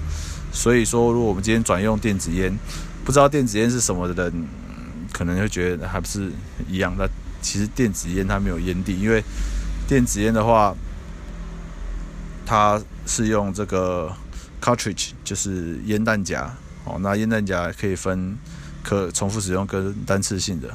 [0.53, 2.57] 所以说，如果我们今天转用电子烟，
[3.03, 4.47] 不知道电子烟是什么的人，
[5.11, 6.31] 可能会觉得还不是
[6.67, 6.95] 一样。
[6.97, 7.07] 那
[7.41, 9.23] 其实电子烟它没有烟蒂，因为
[9.87, 10.75] 电子烟的话。
[12.51, 14.11] 它是用这个
[14.59, 16.51] cartridge，就是烟弹夹
[16.83, 16.97] 哦。
[16.99, 18.35] 那烟弹夹可以分
[18.81, 20.67] 可重复使用跟单次性的。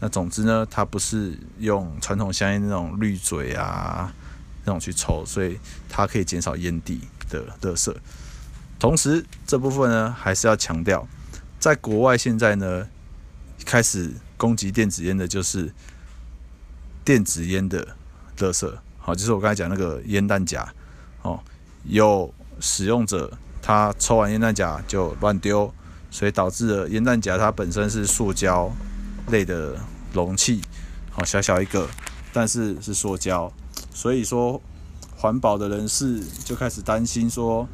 [0.00, 4.12] 那总之呢，它不是用传统香烟那种滤嘴啊
[4.64, 5.58] 那种去抽，所以
[5.88, 7.94] 它可以减少烟蒂的垃圾。
[8.78, 11.06] 同时，这部分呢还是要强调，
[11.58, 12.86] 在国外现在呢
[13.64, 15.72] 开始攻击电子烟的就是
[17.04, 17.96] 电子烟的
[18.38, 18.72] 垃圾。
[18.98, 20.66] 好，就是我刚才讲那个烟弹夹。
[21.22, 21.40] 哦，
[21.82, 25.74] 有使用者他抽完烟弹夹就乱丢，
[26.10, 28.70] 所以导致了烟弹夹它本身是塑胶
[29.30, 29.76] 类的
[30.12, 30.60] 容器，
[31.10, 31.88] 好小小一个，
[32.32, 33.52] 但是是塑胶，
[33.92, 34.60] 所以说
[35.16, 37.66] 环保的人士就开始担心说，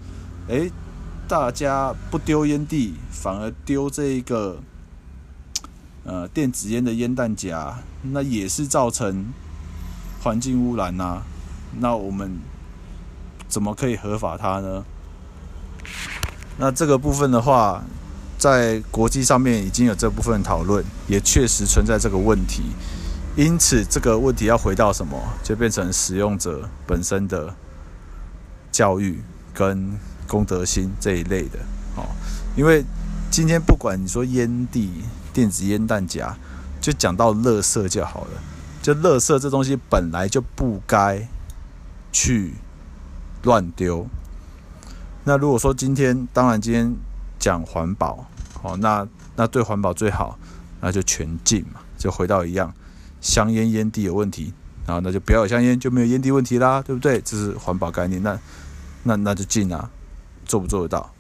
[0.49, 0.71] 诶，
[1.27, 4.59] 大家不丢烟蒂，反而丢这一个
[6.05, 9.27] 呃电子烟的烟弹夹，那也是造成
[10.23, 11.23] 环境污染呐、
[11.79, 12.39] 那我们。
[13.47, 14.85] 怎么可以合法它呢？
[16.59, 17.85] 那这个部分的话，
[18.45, 22.65] 在国际上面已经有这部分讨论，也确实存在这个问题。
[23.37, 27.55] 因此，这个问题要回到什么，就变成使用者本身的
[28.71, 29.23] 教育
[29.55, 31.59] 跟公德心这一类的。
[31.97, 32.05] 哦，
[32.55, 32.85] 因为
[33.31, 34.91] 今天不管你说烟蒂、
[35.33, 36.37] 电子烟弹夹，
[36.83, 38.43] 就讲到垃圾就好了。
[38.83, 41.27] 就垃圾这东西本来就不该
[42.13, 42.53] 去。
[43.45, 44.07] 乱丢。
[45.25, 46.95] 那如果说今天，当然今天
[47.39, 48.27] 讲环保，
[48.65, 50.39] 哦，那那对环保最好，
[50.81, 52.75] 那就全禁嘛，就回到一样，
[53.21, 54.53] 香烟烟蒂有问题，
[54.87, 57.21] 然后那就不要有香烟，就没有烟蒂问题啦，对不对？
[57.21, 58.41] 这是环保概念，那
[59.03, 59.91] 那那就禁啊，
[60.47, 61.13] 做不做得到？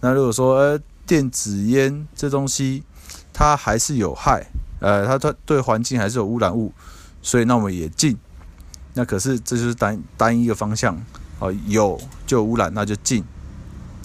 [0.00, 2.84] 那如果说呃电子烟这东西
[3.32, 4.46] 它还是有害，
[4.80, 6.72] 呃，它它对环境还是有污染物，
[7.22, 8.16] 所以那我们也禁。
[8.92, 10.96] 那可是这就是单单一个方向。
[11.40, 13.24] 哦，有就污染，那就禁。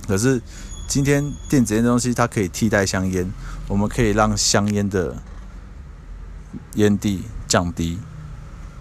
[0.07, 0.41] 可是
[0.89, 3.31] 今天电子烟的东西，它可以替代香烟，
[3.67, 5.15] 我们可以让香烟的
[6.73, 7.99] 烟蒂降低。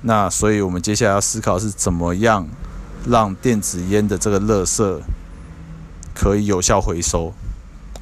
[0.00, 2.48] 那所以我们接下来要思考是怎么样
[3.06, 5.00] 让电子烟的这个垃圾
[6.14, 7.34] 可以有效回收，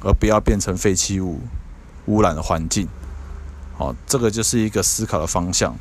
[0.01, 1.41] 而不要变成废弃物，
[2.05, 2.87] 污染的环境。
[3.77, 5.75] 好，这个就是一个思考的方向。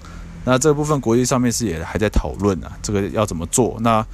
[0.45, 3.77] 那这部分国际上面是也还在讨论啊，这个要怎么做？
[3.83, 4.05] 那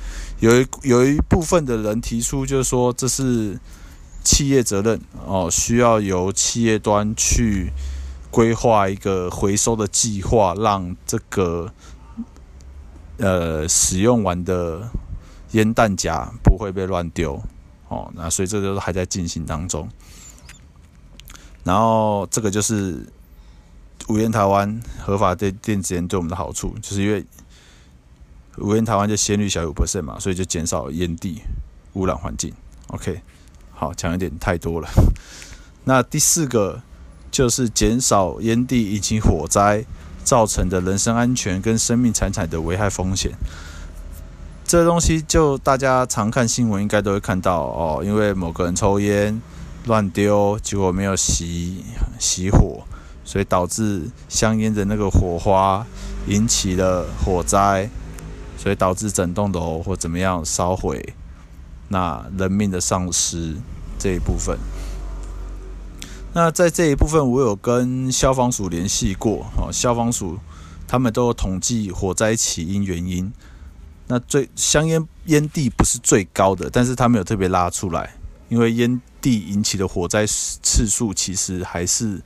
[0.40, 3.58] 有一有一部分的人提出，就是说这是
[4.24, 7.72] 企业责任哦，需要由企业端去
[8.30, 11.72] 规划一个回收的计划，让这个
[13.18, 14.88] 呃使用完的
[15.52, 17.42] 烟弹夹不会被乱丢
[17.88, 18.10] 哦。
[18.14, 19.88] 那所以这个都还在进行当中。
[21.64, 23.06] 然后这个就是。
[24.08, 27.24] 无烟台湾合法对电子烟对我们的好处，就是因为
[28.58, 31.40] 无烟台湾就鲜率小于五 percent 嘛，所以就减少烟蒂
[31.92, 32.52] 污染环境。
[32.88, 33.22] OK，
[33.82, 34.88] 好，讲一点太多了。
[35.82, 36.80] 那第四个
[37.32, 39.84] 就是减少烟蒂引起火灾
[40.22, 43.32] 造成的人身安全跟生命财产的危害风险。
[44.64, 49.42] 这东西就大家常看新闻应该都会看到哦，因为某个人抽烟
[49.86, 51.82] 乱丢，结果没有熄
[52.20, 52.84] 熄火。
[53.24, 55.84] 所以导致香烟的那个火花
[56.26, 57.88] 引起了火灾，
[58.56, 61.14] 所以导致整栋楼或怎么样烧毁，
[61.88, 63.56] 那人命的丧失
[64.02, 64.58] 这一部分。
[66.32, 70.38] 那在这一部分，我有跟消防署联系过，哦，消防署
[70.88, 73.32] 他们都有统计火灾起因原因。
[74.08, 78.14] 那最香烟烟蒂不是最高的，但是他们有特别拉出来，
[78.48, 82.20] 因为烟蒂引起的火灾次数其实还是。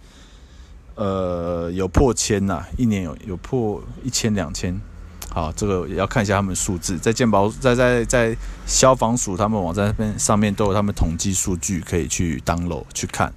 [0.98, 4.80] 呃，有破千呐，一年有有破一千两千，
[5.36, 8.34] 好，这个也要看一下他们数字，在健保在在在
[8.66, 13.30] 消防署他们网站上面上面都有他们统计数据可以去 download 去看。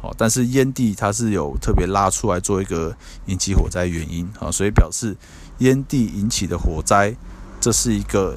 [0.00, 5.14] 好，但是烟蒂它是有特别拉出来做一个引起火灾原因啊，所以表示
[5.58, 7.14] 烟蒂引起的火灾，
[7.60, 8.34] 这是一个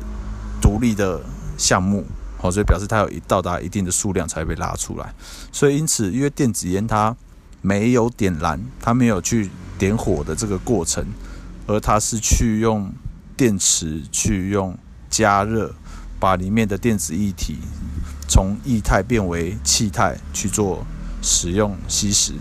[0.61, 1.21] 独立的
[1.57, 2.05] 项目。
[2.37, 5.13] 好，所以表示它有一到达一定的数量才会被拉出来。
[5.53, 7.15] 所以因此，因为电子烟它
[7.61, 9.49] 没有点燃，它没有去
[9.79, 11.05] 点火的这个过程，
[11.65, 12.91] 而它是去用
[13.37, 14.77] 电池去用
[15.09, 15.73] 加热，
[16.19, 17.59] 把里面的电子液体
[18.27, 20.85] 从液态变为气态去做。
[21.27, 22.33] 使用吸食，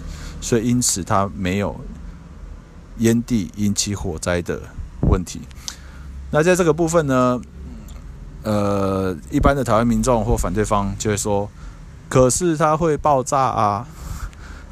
[0.43, 1.81] 所以因此它没有
[2.99, 4.61] 烟蒂引起火灾的
[5.09, 5.41] 问题。
[6.31, 7.41] 那在这个部分呢，
[8.43, 11.49] 呃，一般的台湾民众或反对方就会说，
[12.11, 13.89] 可是它会爆炸啊。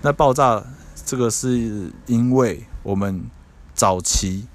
[0.03, 0.63] 那爆炸
[1.07, 3.25] 这个是因为我们
[3.73, 4.47] 早期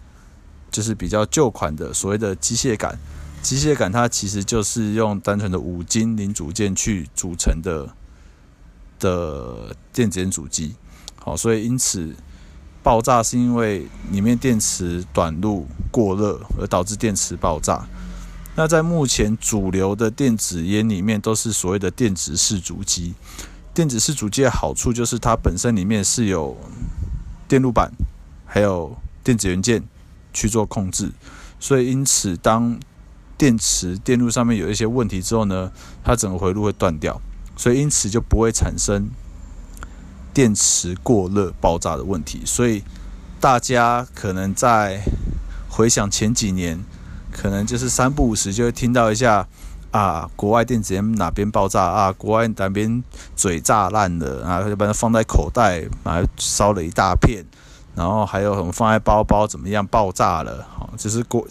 [0.78, 2.96] 就是比较旧款的所谓的机械杆，
[3.42, 7.90] 机械杆它其实就是用单纯的五金零组件去组成的。
[9.00, 10.74] 的电子烟主机，
[11.20, 12.16] 好，所以因此
[12.82, 17.88] 爆炸是因为里面电池短路过热而导致电池爆炸。
[18.56, 23.14] 那在目前主流的电子烟里面都是所谓的电子式主机。
[23.72, 26.58] 电子式主机的好处就是它本身里面是有
[27.48, 27.92] 电路板，
[28.48, 29.84] 还有电子元件
[30.34, 31.12] 去做控制，
[31.60, 32.80] 所以因此当
[33.38, 35.72] 电池电路上面有一些问题之后呢，
[36.04, 37.22] 它整个回路会断掉。
[37.60, 39.10] 所以因此就不会产生
[40.32, 42.44] 电池过热爆炸的问题。
[42.46, 42.84] 所以
[43.40, 45.02] 大家可能在
[45.68, 46.80] 回想前几年，
[47.32, 49.48] 可能就是三不五时就会听到一下
[49.90, 53.04] 啊，国外电子烟哪边爆炸啊，国外哪边
[53.36, 57.44] 嘴炸烂了啊，就把它放在口袋啊烧了一大片，
[57.98, 60.64] 然后还有什么放在包包怎么样爆炸了？
[60.70, 61.46] 好，就是国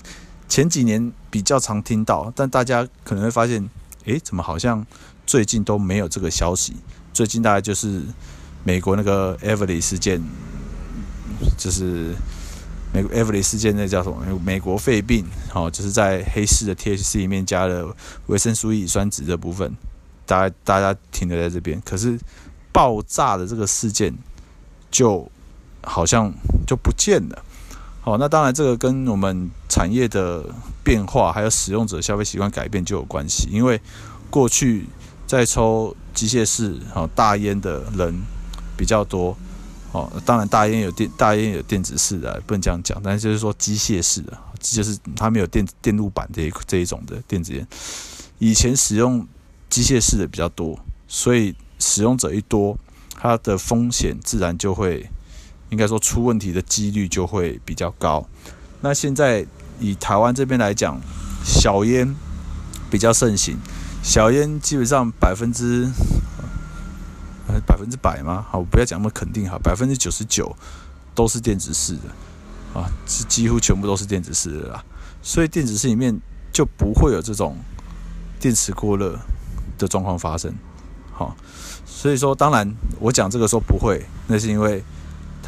[0.48, 3.68] 前几年比较常听到，但大家可能会发现，
[4.04, 4.86] 诶，怎么好像？
[5.26, 6.76] 最近都没有这个消息。
[7.12, 8.00] 最近大概就是
[8.62, 10.22] 美国那个 Everly 事件，
[11.58, 12.14] 就是
[12.92, 14.18] 美国 Everly 事件，那叫什么？
[14.44, 17.92] 美国肺病，好，就是在黑市的 THC 里面加了
[18.28, 19.76] 维生素 E 乙酸酯这部分，
[20.24, 21.82] 大家大家停留在这边。
[21.84, 22.16] 可是
[22.72, 24.16] 爆炸的这个事件
[24.92, 25.28] 就
[25.86, 26.30] 好像
[26.66, 27.42] 就不见了。
[28.02, 30.44] 好，那当然这个跟我们产业的
[30.84, 33.80] 变化，还有使用者消费习惯改变就有关系，因为
[34.28, 34.84] 过去。
[35.26, 38.14] 在抽机械式哦大烟的人
[38.76, 39.36] 比较多
[39.90, 47.66] 哦，当然大烟有电大烟有电子式的，不能这样讲，但是就是说机械式的，就是它没有电电路板这一这一种的电子烟。
[48.38, 49.26] 以前使用
[49.68, 52.78] 机械式的比较多，所以使用者一多，
[53.18, 55.10] 它的风险自然就会
[55.70, 58.26] 应该说出问题的几率就会比较高。
[58.80, 59.46] 那现在
[59.80, 61.00] 以台湾这边来讲，
[61.44, 62.14] 小烟
[62.90, 63.56] 比较盛行。
[64.02, 65.90] 小烟基本上百分之
[67.66, 68.46] 百分之百吗？
[68.48, 70.54] 好，不要讲那么肯定哈，百分之九十九
[71.14, 74.84] 都是电子式的啊，是几乎全部都是电子式的啦。
[75.22, 76.16] 所以电子式里面
[76.52, 77.56] 就不会有这种
[78.38, 79.18] 电池过热
[79.76, 80.54] 的状况发生。
[81.12, 81.34] 好，
[81.84, 84.84] 所以说当然我讲这个说不会，那是因为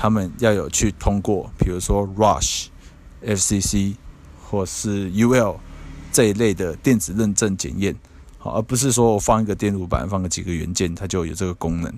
[0.00, 2.66] 他们要有去通过，比如说 Rush、
[3.20, 3.96] FCC
[4.48, 5.56] 或是 UL
[6.12, 7.96] 这一类的电子认证检验。
[8.38, 11.92] 好，而不是说我放一个电路板，放个几个元件，它就有这个功能。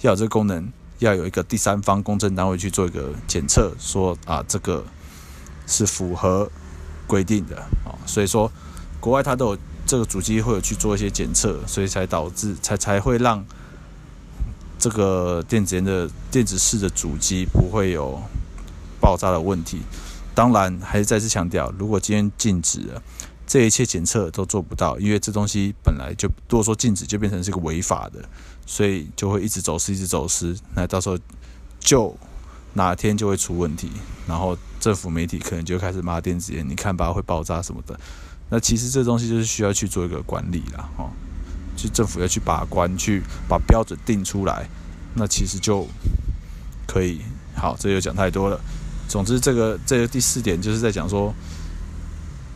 [0.00, 4.82] 要有这个功能，要有一个第三方公证单位去做一个检测，说啊，这个
[5.66, 6.50] 是符合
[7.06, 7.58] 规定的。
[7.84, 8.50] 啊，所以说
[8.98, 13.44] 国外它都有这个主机会有去做一些检测，所以才导致才才会让
[14.82, 18.20] 这个电子烟的电子式的主机不会有
[19.00, 19.80] 爆炸的问题。
[20.34, 23.00] 当然，还是再次强调，如果今天禁止了。
[23.44, 28.24] 这一切检测都做不到，因为这东西本来就如果说禁止，就变成是个违法的，
[28.66, 30.56] 所以就会一直走私，一直走私。
[30.74, 31.18] 那到时候
[31.78, 32.16] 就
[32.72, 33.90] 哪天就会出问题，
[34.26, 37.98] 然后政府媒体可能就开始骂电子烟，你看吧，会爆炸什么的。
[38.48, 41.10] 那其实这东西就是需要去做一个管理了，哦，
[41.76, 44.68] 就政府要去把关，去把标准定出来，
[45.14, 45.86] 那其实就
[46.86, 47.20] 可以。
[47.54, 48.60] 好，这就讲太多了。
[49.08, 51.34] 总之，这个这个第四点就是在讲说。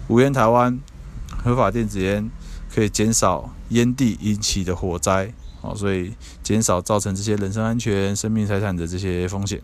[0.08, 0.78] 无烟台湾
[1.42, 2.30] 合法电子烟
[2.72, 6.12] 可以减少烟蒂引起的火灾，好，所以
[6.44, 9.60] 减少造成这些人身安全、生命财产的这些风险。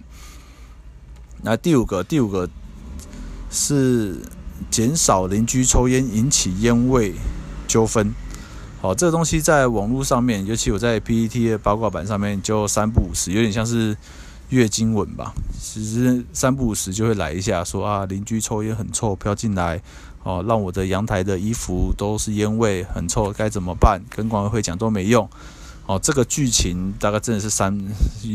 [1.42, 2.50] 那第五个，第五个
[3.53, 4.16] 是
[4.68, 7.14] 减少邻居抽烟引起烟味
[7.68, 8.12] 纠纷。
[8.82, 13.96] 好，这个东西在网络上面，尤其我在 PPT 的八卦版上面，就三不五时，有点像是
[14.48, 15.32] 月经文吧。
[15.56, 19.80] 其实三不五时就会来一下说，啊，邻居抽烟很臭，飘进来
[20.24, 24.02] 哦，让我的阳台的衣服都是烟味，很臭，该怎么办？
[24.10, 25.30] 跟管委会讲都没用。
[25.86, 27.78] 哦，这个剧情大概真的是三，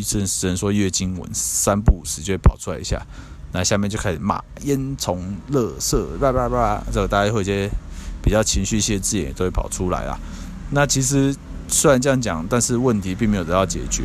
[0.06, 3.06] 只能只能说月经文三不五时就会跑出来一下。
[3.52, 5.18] 那下面就开始骂烟囱、
[5.52, 7.70] 垃圾，叭叭叭，这个大家会接
[8.28, 10.20] 比较情绪性字眼也都会跑出来啊。
[10.72, 11.34] 那其实
[11.70, 14.04] 虽然这样讲，但是问题并没有得到解决。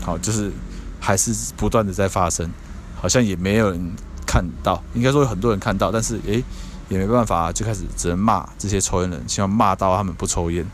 [0.00, 0.52] 好，就是
[1.00, 2.48] 还是不断的在发生，
[2.94, 3.92] 好像也没有人
[4.24, 6.44] 看到，应该说有很多人看到，但是诶
[6.88, 10.64] 也没办法，就开始只能骂这些抽烟人，希望骂到他们不抽烟。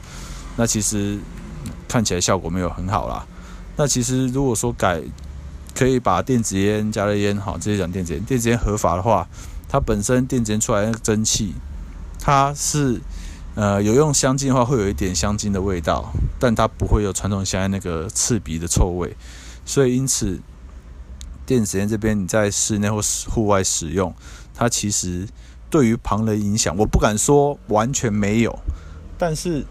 [0.56, 1.18] 那其实
[1.88, 3.24] 看起来效果没有很好啦。
[3.76, 5.02] 那其实如果说改。
[5.78, 8.24] 可以把电子烟、加热烟，好，直接讲电子烟。
[8.24, 9.28] 电子烟合法的话，
[9.68, 11.52] 它本身电子烟出来的那个蒸汽，
[12.26, 13.00] 它是
[13.54, 19.16] 呃有用香精的话，会有一点香精的味道，但它不会有传统香烟那个刺鼻的臭味。
[19.64, 20.40] 所以因此，
[21.46, 23.00] 电子烟这边你在室内或
[23.30, 24.12] 户外使用，
[24.52, 25.28] 它其实
[25.70, 28.58] 对于旁人影响，我不敢说完全没有，
[29.16, 29.64] 但是。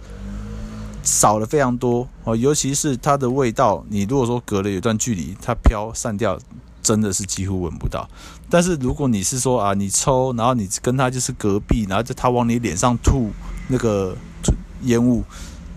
[1.03, 6.39] 少了非常多哦，尤其是它的味道，你如果说隔了有段距离，它飘散掉，
[6.81, 8.09] 真的是几乎闻不到。
[8.49, 13.31] 但是如果你是说啊，你抽，然后你跟他就是隔壁，然后就他往你脸上吐
[13.67, 14.15] 那个
[14.83, 15.23] 烟雾，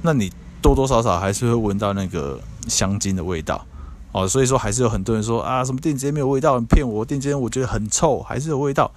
[0.02, 3.64] 那你多多少少还是会闻到那个香精的味道
[4.12, 4.28] 哦。
[4.28, 8.90] 所以说还是有很多人说啊，什么电子烟没有味道，骗我，电子烟我觉得很臭，还是有味道。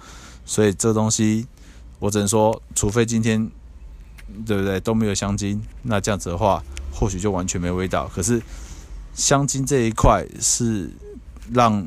[0.44, 1.46] 所以这东西
[1.98, 3.50] 我只能说，除非今天。
[4.46, 4.80] 对不对？
[4.80, 8.10] 都没有香精，那这样子的话，或许就完全没味道。
[8.14, 8.40] 可是
[9.12, 10.90] 香精这一块是
[11.52, 11.86] 让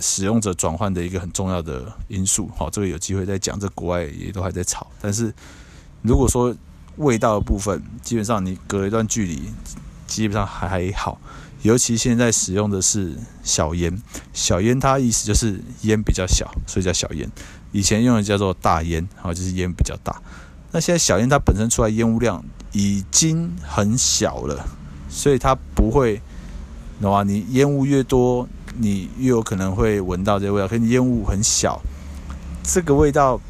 [0.00, 2.50] 使用者转换的一个很重要的因素。
[2.56, 3.58] 好，这个有机会再讲。
[3.58, 4.86] 这国外也都还在炒。
[5.00, 5.32] 但是
[6.02, 6.54] 如果说
[6.96, 9.42] 味道的部分，基本上你隔一段距离，
[10.06, 11.20] 基本上还还好。
[11.62, 14.00] 尤其现在使用的是小烟，
[14.32, 17.28] 小烟它意思就是烟比较小，所以叫小烟。
[17.72, 20.22] 以前用的叫做大烟，好，就是烟比较大。
[20.70, 24.64] 那现在小烟它本身出来烟雾量已经很小了，
[25.08, 26.22] 所以它不会，
[27.00, 27.24] 懂吗？
[27.24, 28.48] 你烟雾越多，
[28.78, 30.66] 你越有可能会闻到这味道。
[30.66, 31.80] 可是烟雾很小，
[32.62, 33.40] 这个味道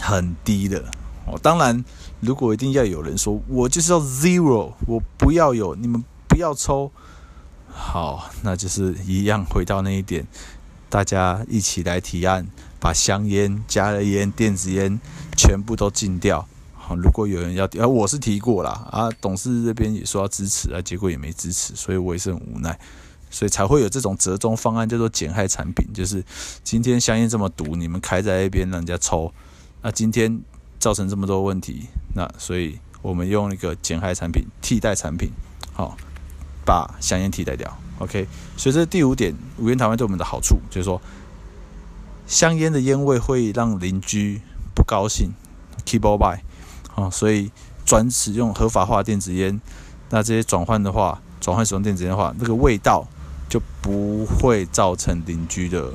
[0.00, 0.84] 很低的
[1.24, 1.38] 哦。
[1.42, 1.84] 当然，
[2.20, 6.90] 如果一定要有人说我就是要 zero，我不要有，你们不要抽，
[7.68, 10.26] 好，那就是一样回到那一点，
[10.88, 12.46] 大家一起来提案。
[12.78, 15.00] 把香烟、加了烟、电子烟
[15.36, 16.46] 全部都禁掉。
[16.74, 22.78] 好，如果有人要，啊，我是提过啦，啊，董事这边也说要支持啊，结果也没支持，所以我也是很无奈，
[23.36, 26.24] 所以才会有这种折中方案，叫做减害产品，就是
[26.64, 29.30] 今天香烟这么毒，你们开在那边让人家抽，
[29.82, 30.40] 那今天
[30.78, 31.84] 造成这么多问题，
[32.14, 35.30] 那所以我们用一个减害产品替代产品，
[35.74, 35.94] 好，
[36.64, 37.76] 把香烟替代掉。
[37.98, 38.26] OK，
[38.56, 40.98] 所以这第五点，无烟台湾对我们的好处，就是说。
[42.26, 44.40] 香烟的烟味会让邻居
[44.74, 45.30] 不高兴
[45.84, 46.40] ，keep all by，
[46.96, 47.52] 啊，所以
[47.84, 49.60] 转使用合法化电子烟，
[50.10, 53.06] 那这些转换的话，转换使用电子烟的话，那个味道
[53.48, 55.92] 就不会造成邻居的，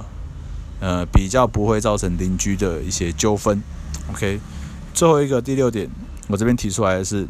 [0.79, 3.61] 呃，比较不会造成邻居的一些纠纷。
[4.09, 4.39] OK，
[4.93, 5.89] 最后一个第六点，
[6.27, 7.27] 我这边提出来的是，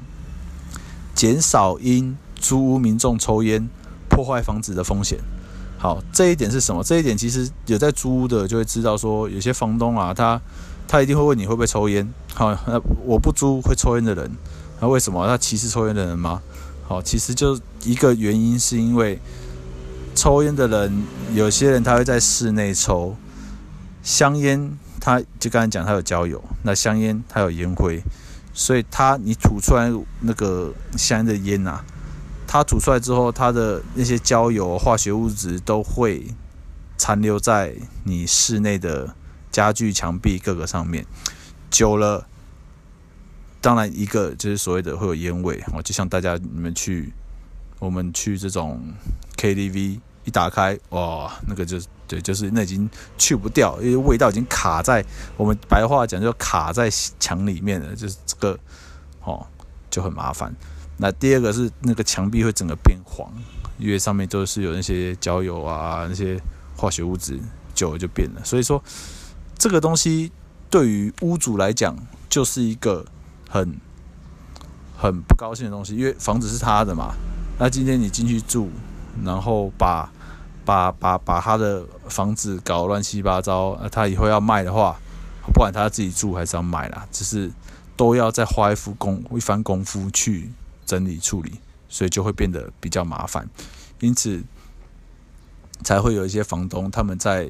[1.16, 3.68] 减少因租屋民众抽烟
[4.10, 5.20] 破坏房子的风险。
[5.78, 6.84] 好，这一点是什么？
[6.84, 10.40] 这一点其实有在租屋的就会知道，说有些房东啊，他
[10.88, 12.08] 他一定会问你会不会抽烟。
[12.36, 14.32] 好，那我不租会抽烟的人，
[14.80, 16.42] 那为什么他歧视抽烟的人吗？
[16.88, 19.20] 好，其实就一个原因是因为
[20.22, 21.04] 抽烟的人，
[21.34, 23.18] 有些人他会在室内抽
[24.04, 28.04] 香烟，他就刚才讲他有焦油，那香烟它有烟灰，
[28.54, 31.84] 所以他你吐出来那个香烟的烟啊。
[32.46, 36.28] 它吐出来之后，它的那些焦油、化学物质都会
[36.98, 39.16] 残留在你室内的
[39.52, 41.04] 家具、墙壁各个上面。
[41.72, 42.28] 久了，
[43.60, 47.12] 当然一个就是所谓的会有烟味哦，就像大家你们去
[47.80, 48.80] 我们去这种
[49.36, 55.04] KTV 一打开，哇，那个就对，就是那已经去不掉，因为味道已经卡在
[55.38, 58.60] 我们白话讲就卡在墙里面了，就是这个
[59.24, 59.46] 哦
[59.90, 60.54] 就很麻烦。
[60.98, 63.32] 那第二个是那个墙壁会整个变黄，
[63.80, 66.40] 因为上面都是有那些焦油啊，那些
[66.78, 67.40] 化学物质，
[67.74, 68.42] 久了就变了。
[68.44, 68.84] 所以说，
[69.58, 70.32] 这个东西
[70.70, 71.98] 对于屋主来讲
[72.30, 73.04] 就是一个
[73.50, 73.76] 很
[74.96, 77.16] 很不高兴的东西，因为房子是他的嘛。
[77.58, 78.70] 那今天你进去住，
[79.24, 80.12] 然后把
[80.66, 84.98] 把把把他的房子搞乱七八糟，他以后要卖的话，
[85.46, 87.52] 不管他自己住还是要卖啦，只是
[87.96, 90.52] 都要再花一副功一番功夫去。
[90.84, 91.54] 整理处理，
[91.88, 93.48] 所以就会变得比较麻烦。
[94.02, 94.44] 因此，
[95.86, 97.50] 才会有一些房东他们在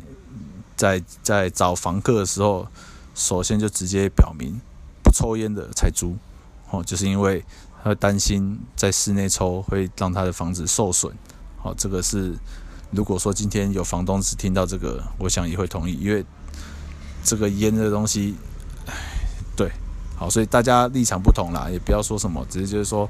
[0.76, 2.68] 在在找房客的时候，
[3.16, 4.62] 首先就直接表明
[5.02, 6.16] 不抽烟的才租，
[6.70, 7.44] 哦，就是因为
[7.84, 11.12] 他担心在室内抽会让他的房子受损，
[11.62, 12.36] 好，这个是
[12.92, 16.26] 如果说今天有房东只听到这个，我想也会同意，因为
[17.24, 18.36] 这个烟的东西，
[19.56, 19.72] 对，
[20.18, 23.10] 好，所以大家立场不同啦，也不要说什么，只是就是说。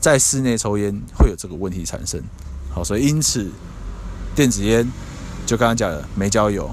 [0.00, 2.22] 在室内抽烟会有这个问题产生，
[2.72, 3.50] 好，所以因此
[4.32, 4.88] 电子烟
[5.44, 6.72] 就刚刚讲的没焦油，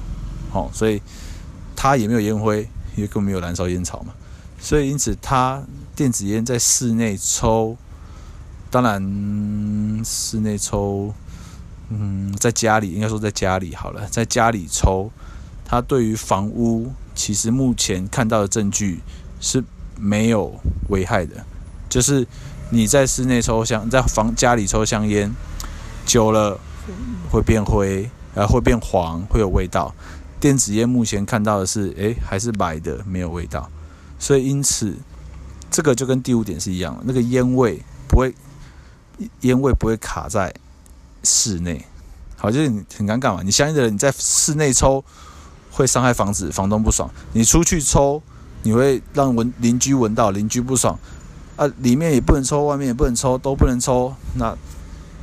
[0.51, 1.01] 好，所以
[1.75, 2.61] 它也没有烟灰，
[2.95, 4.13] 因为根本没有燃烧烟草嘛，
[4.59, 5.63] 所以因此它
[5.95, 7.75] 电子烟在室内抽，
[8.69, 11.13] 当然室内抽，
[11.89, 15.11] 嗯，在家里应该说在家里好了，在家里抽，
[15.63, 19.01] 它对于房屋其实目前看到的证据
[19.39, 19.63] 是
[19.97, 20.59] 没有
[20.89, 21.45] 危害的，
[21.89, 22.27] 就是。
[22.71, 25.31] 你在室内抽香，在房家里抽香烟，
[26.03, 26.59] 久了
[27.29, 29.93] 会变灰，呃，会变黄，会有味道。
[30.39, 33.69] 电子烟目前看到的是，诶，还是白的，没有味道。
[34.17, 34.95] 所以因此，
[35.69, 38.33] 这个就跟第五点是一样，那个烟味不会，
[39.41, 40.53] 烟味不会卡在
[41.23, 41.85] 室内。
[42.35, 43.41] 好，就是你很尴尬嘛。
[43.43, 45.03] 你相信的人，你在室内抽
[45.71, 48.21] 会伤害房子，房东不爽；你出去抽，
[48.63, 50.99] 你会让闻邻居闻到，邻居不爽。
[51.55, 54.55] 啊，里面也不能抽，外面也不能抽，都不能抽，那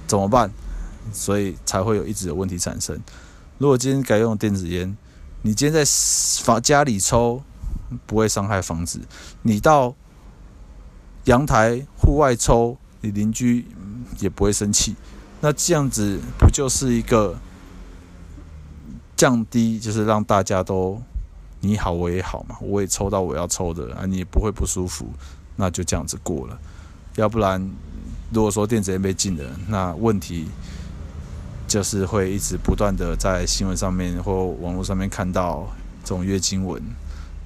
[0.07, 0.51] 怎么办？
[1.13, 2.99] 所以才会有一直有问题产生。
[3.59, 4.97] 如果今天改用电子烟，
[5.43, 5.91] 你今天在
[6.43, 7.43] 房家里抽
[8.07, 9.01] 不会伤害房子，
[9.43, 9.95] 你到
[11.25, 13.67] 阳台户外抽，你邻居
[14.21, 14.95] 也不会生气。
[15.41, 17.37] 那这样子不就是一个
[19.17, 21.01] 降低，就是让大家都
[21.61, 25.09] 你好我也好嘛，我也抽到我要抽的啊，你也不会不舒服。
[25.55, 26.59] 那就这样子过了，
[27.17, 27.71] 要不然，
[28.33, 30.47] 如果说电子烟被禁了，那问题
[31.69, 35.69] 就是会一直不断的在新闻上面或网络上面看到
[36.03, 36.83] 这种月经文，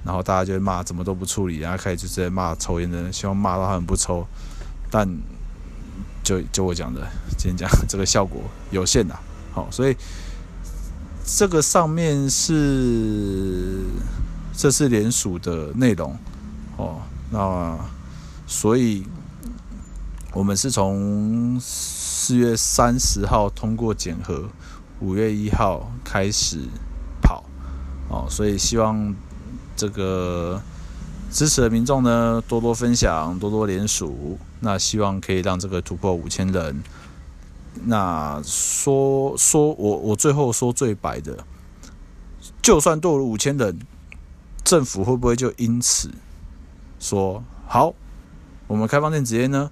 [0.05, 4.25] 然后大家就骂怎么都不处理，然后开始就直接骂抽烟的人，希望骂到他们不抽，
[4.89, 5.07] 但
[6.27, 7.07] 就就我讲的，
[7.37, 9.17] 今天讲这个效果有限的，
[9.53, 9.95] 好，所以
[11.23, 13.79] 这个上面是
[14.53, 16.17] 这是联署的内容
[16.75, 17.01] 哦，
[17.31, 17.77] 那。
[18.49, 19.05] 所以，
[20.31, 24.47] 我们是从四月三十号通过检核，
[25.01, 26.61] 五月一号开始
[27.21, 27.43] 跑，
[28.07, 29.13] 哦，所以希望
[29.75, 30.61] 这个
[31.29, 36.83] 支持的民众呢多多分享，多多联署，那希望可以让这个突破五千人。
[37.85, 41.45] 那说说我我最后说最白的，
[42.61, 43.79] 就算多了五千人，
[44.63, 46.11] 政府会不会就因此
[46.99, 47.93] 说好？
[48.67, 49.71] 我们开放电子烟呢？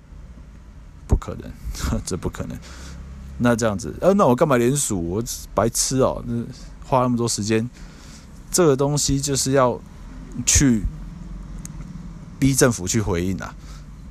[1.07, 1.51] 不可能，
[2.05, 2.57] 这不可能。
[3.37, 5.01] 那这样子，呃，那我干嘛连署？
[5.01, 5.23] 我
[5.53, 6.23] 白痴哦！
[6.25, 6.45] 那
[6.85, 7.69] 花那么多时间，
[8.49, 9.81] 这个东西就是要
[10.45, 10.83] 去
[12.39, 13.53] 逼政府去回应啊！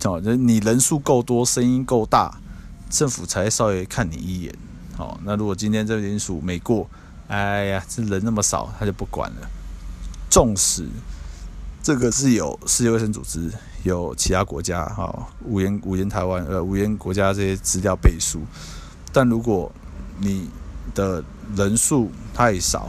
[0.04, 2.38] 哦，人你人数够多，声音够大，
[2.88, 4.54] 政府才稍微看你一眼。
[4.96, 6.88] 好，那如果今天这个连署没过，
[7.28, 9.48] 哎呀，这人那么少，他就不管了。
[10.30, 10.88] 纵使
[11.82, 13.50] 这个是有世界卫生组织。
[13.84, 18.40] 有其他国家哈，无烟无烟台湾呃无烟国家这些资料背书，
[19.12, 19.70] 但如果
[20.20, 20.48] 你
[20.94, 21.22] 的
[21.54, 22.88] 人数太少，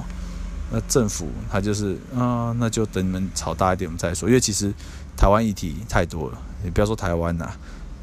[0.72, 4.30] 那政府他就是啊，那就等你们吵大一点我们再说。
[4.30, 4.74] 因为其实
[5.18, 7.50] 台湾议题太多了，你不要说台湾呐，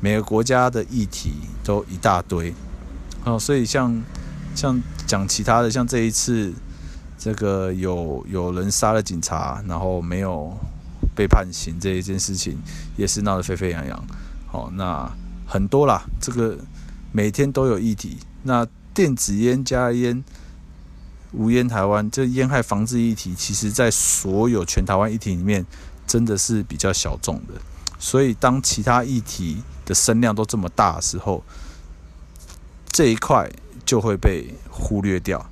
[0.00, 2.54] 每个国家的议题都一大堆
[3.24, 4.02] 哦，所以像
[4.54, 6.52] 像讲其他的，像这一次
[7.18, 10.56] 这个有有人杀了警察，然后没有。
[11.14, 12.56] 被判刑这一件事情
[12.96, 14.04] 也是闹得沸沸扬扬，
[14.46, 15.06] 好，那
[15.46, 16.56] 很多啦，这个
[17.12, 18.16] 每天都有议题。
[18.44, 20.24] 那电子烟加烟
[21.32, 25.66] 无烟台湾这烟害防治议题，其实在所有全台湾议题里面，
[26.06, 27.60] 真的是比较小众的。
[28.02, 31.44] 所以当其他议题的声量都这么大的时候，
[32.90, 33.48] 这一块
[33.86, 35.48] 就会被忽略掉。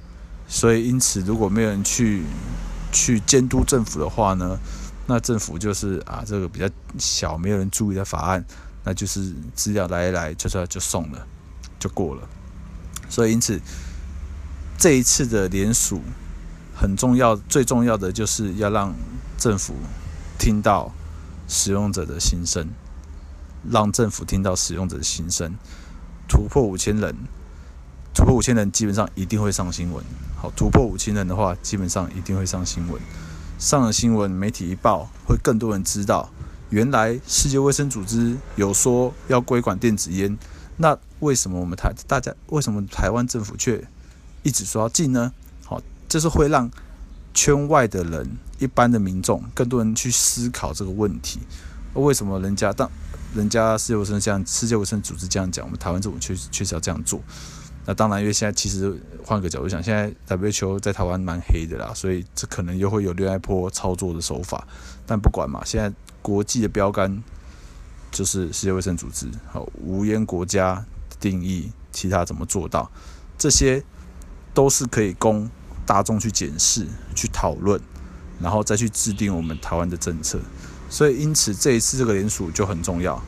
[0.49, 2.25] 所以因此，如果没有人去
[2.91, 4.59] 去监督政府的话呢，
[5.07, 8.45] 那政府就是啊，这个比较小，没有人注意的法案，
[8.83, 11.25] 那就是资料来一来，就是就送了，
[11.79, 12.29] 就过了。
[13.09, 13.61] 所以因此，
[14.77, 16.03] 这一次的联署
[16.75, 18.93] 很重要，最重要的就是要让
[19.39, 19.77] 政府
[20.37, 20.93] 听到
[21.51, 22.69] 使用者的心声，
[23.69, 25.53] 让政府听到使用者的心声。
[26.29, 27.17] 突破五千人，
[28.15, 30.05] 突破五千人，基本上一定会上新闻。
[30.37, 33.03] 好，突破五千人的话，基本上一定会上新闻。
[33.59, 36.31] 上了新闻，媒体一报，会更多人知道，
[36.69, 40.39] 原来世界卫生组织有说要规管电子烟，
[40.77, 43.85] 那为什么我们台大家为什么台湾政府却
[44.45, 45.33] 一直说要禁呢？
[45.65, 46.71] 好，这是会让
[47.35, 51.41] 圈外的人、一般的民众、更多人去思考这个问题：
[51.95, 52.89] 为什么人家当
[53.35, 57.21] 人家世界卫生这，世界卫生组织这样讲，我们台湾政府确确实要这样做？
[57.87, 64.69] 那当然，因为现在其实换个角度想，现在 WHO 在台湾蛮黑的啦，所以这可能又会有另外一波操作的手法。
[65.07, 65.91] 但不管嘛，现在
[66.21, 67.23] 国际的标杆
[68.13, 70.85] 就是世界卫生组织，好，无烟国家
[71.19, 72.91] 定义，其他怎么做到，
[73.39, 73.83] 这些
[74.53, 75.49] 都是可以供
[75.87, 76.87] 大众去检视、
[77.17, 77.81] 去讨论，
[78.43, 80.41] 然后再去制定我们台湾的政策。
[80.89, 83.23] 所以，因此这一次这个联署就很重要，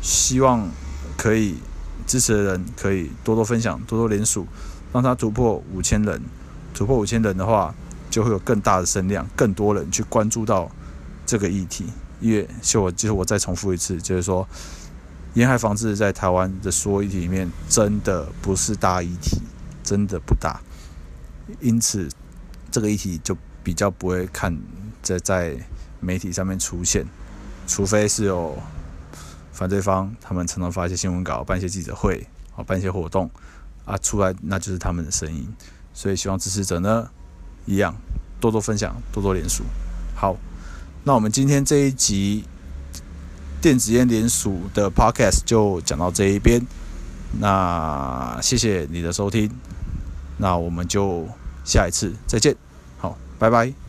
[0.00, 0.68] 希望
[1.16, 1.56] 可以。
[2.04, 4.44] 支持的人可以多多分享，多多联署，
[4.92, 6.20] 让他突破五千人。
[6.74, 7.72] 突破五千人的话，
[8.10, 10.68] 就会有更大的声量，更多人去关注到
[11.24, 11.86] 这个议题。
[12.20, 14.46] 因为，就我就是我再重复一次，就是说，
[15.34, 19.40] 沿海防治在台湾的所有议题里面，真的不是大议题，
[19.84, 20.60] 真的不大。
[21.60, 22.08] 因此，
[22.72, 24.56] 这个议题就比较不会看
[25.02, 25.56] 在在
[26.00, 27.06] 媒体上面出现，
[27.66, 28.58] 除非是有。
[29.54, 33.30] 反对方他们常常发一些新闻稿，办一些记者会，啊，办一些活动，
[33.84, 35.46] 啊，出来那就是他们的声音。
[35.92, 37.06] 所以希望支持者呢，
[37.66, 37.94] 一样
[38.40, 39.62] 多多分享，多多联署。
[40.16, 40.34] 好，
[41.04, 42.44] 那我们今天这一集
[43.60, 46.66] 电子烟联署的 Podcast 就讲到这一边。
[47.38, 49.50] 那谢谢你的收听，
[50.38, 51.28] 那我们就
[51.62, 52.56] 下一次再见。
[53.42, 53.81] 拜拜。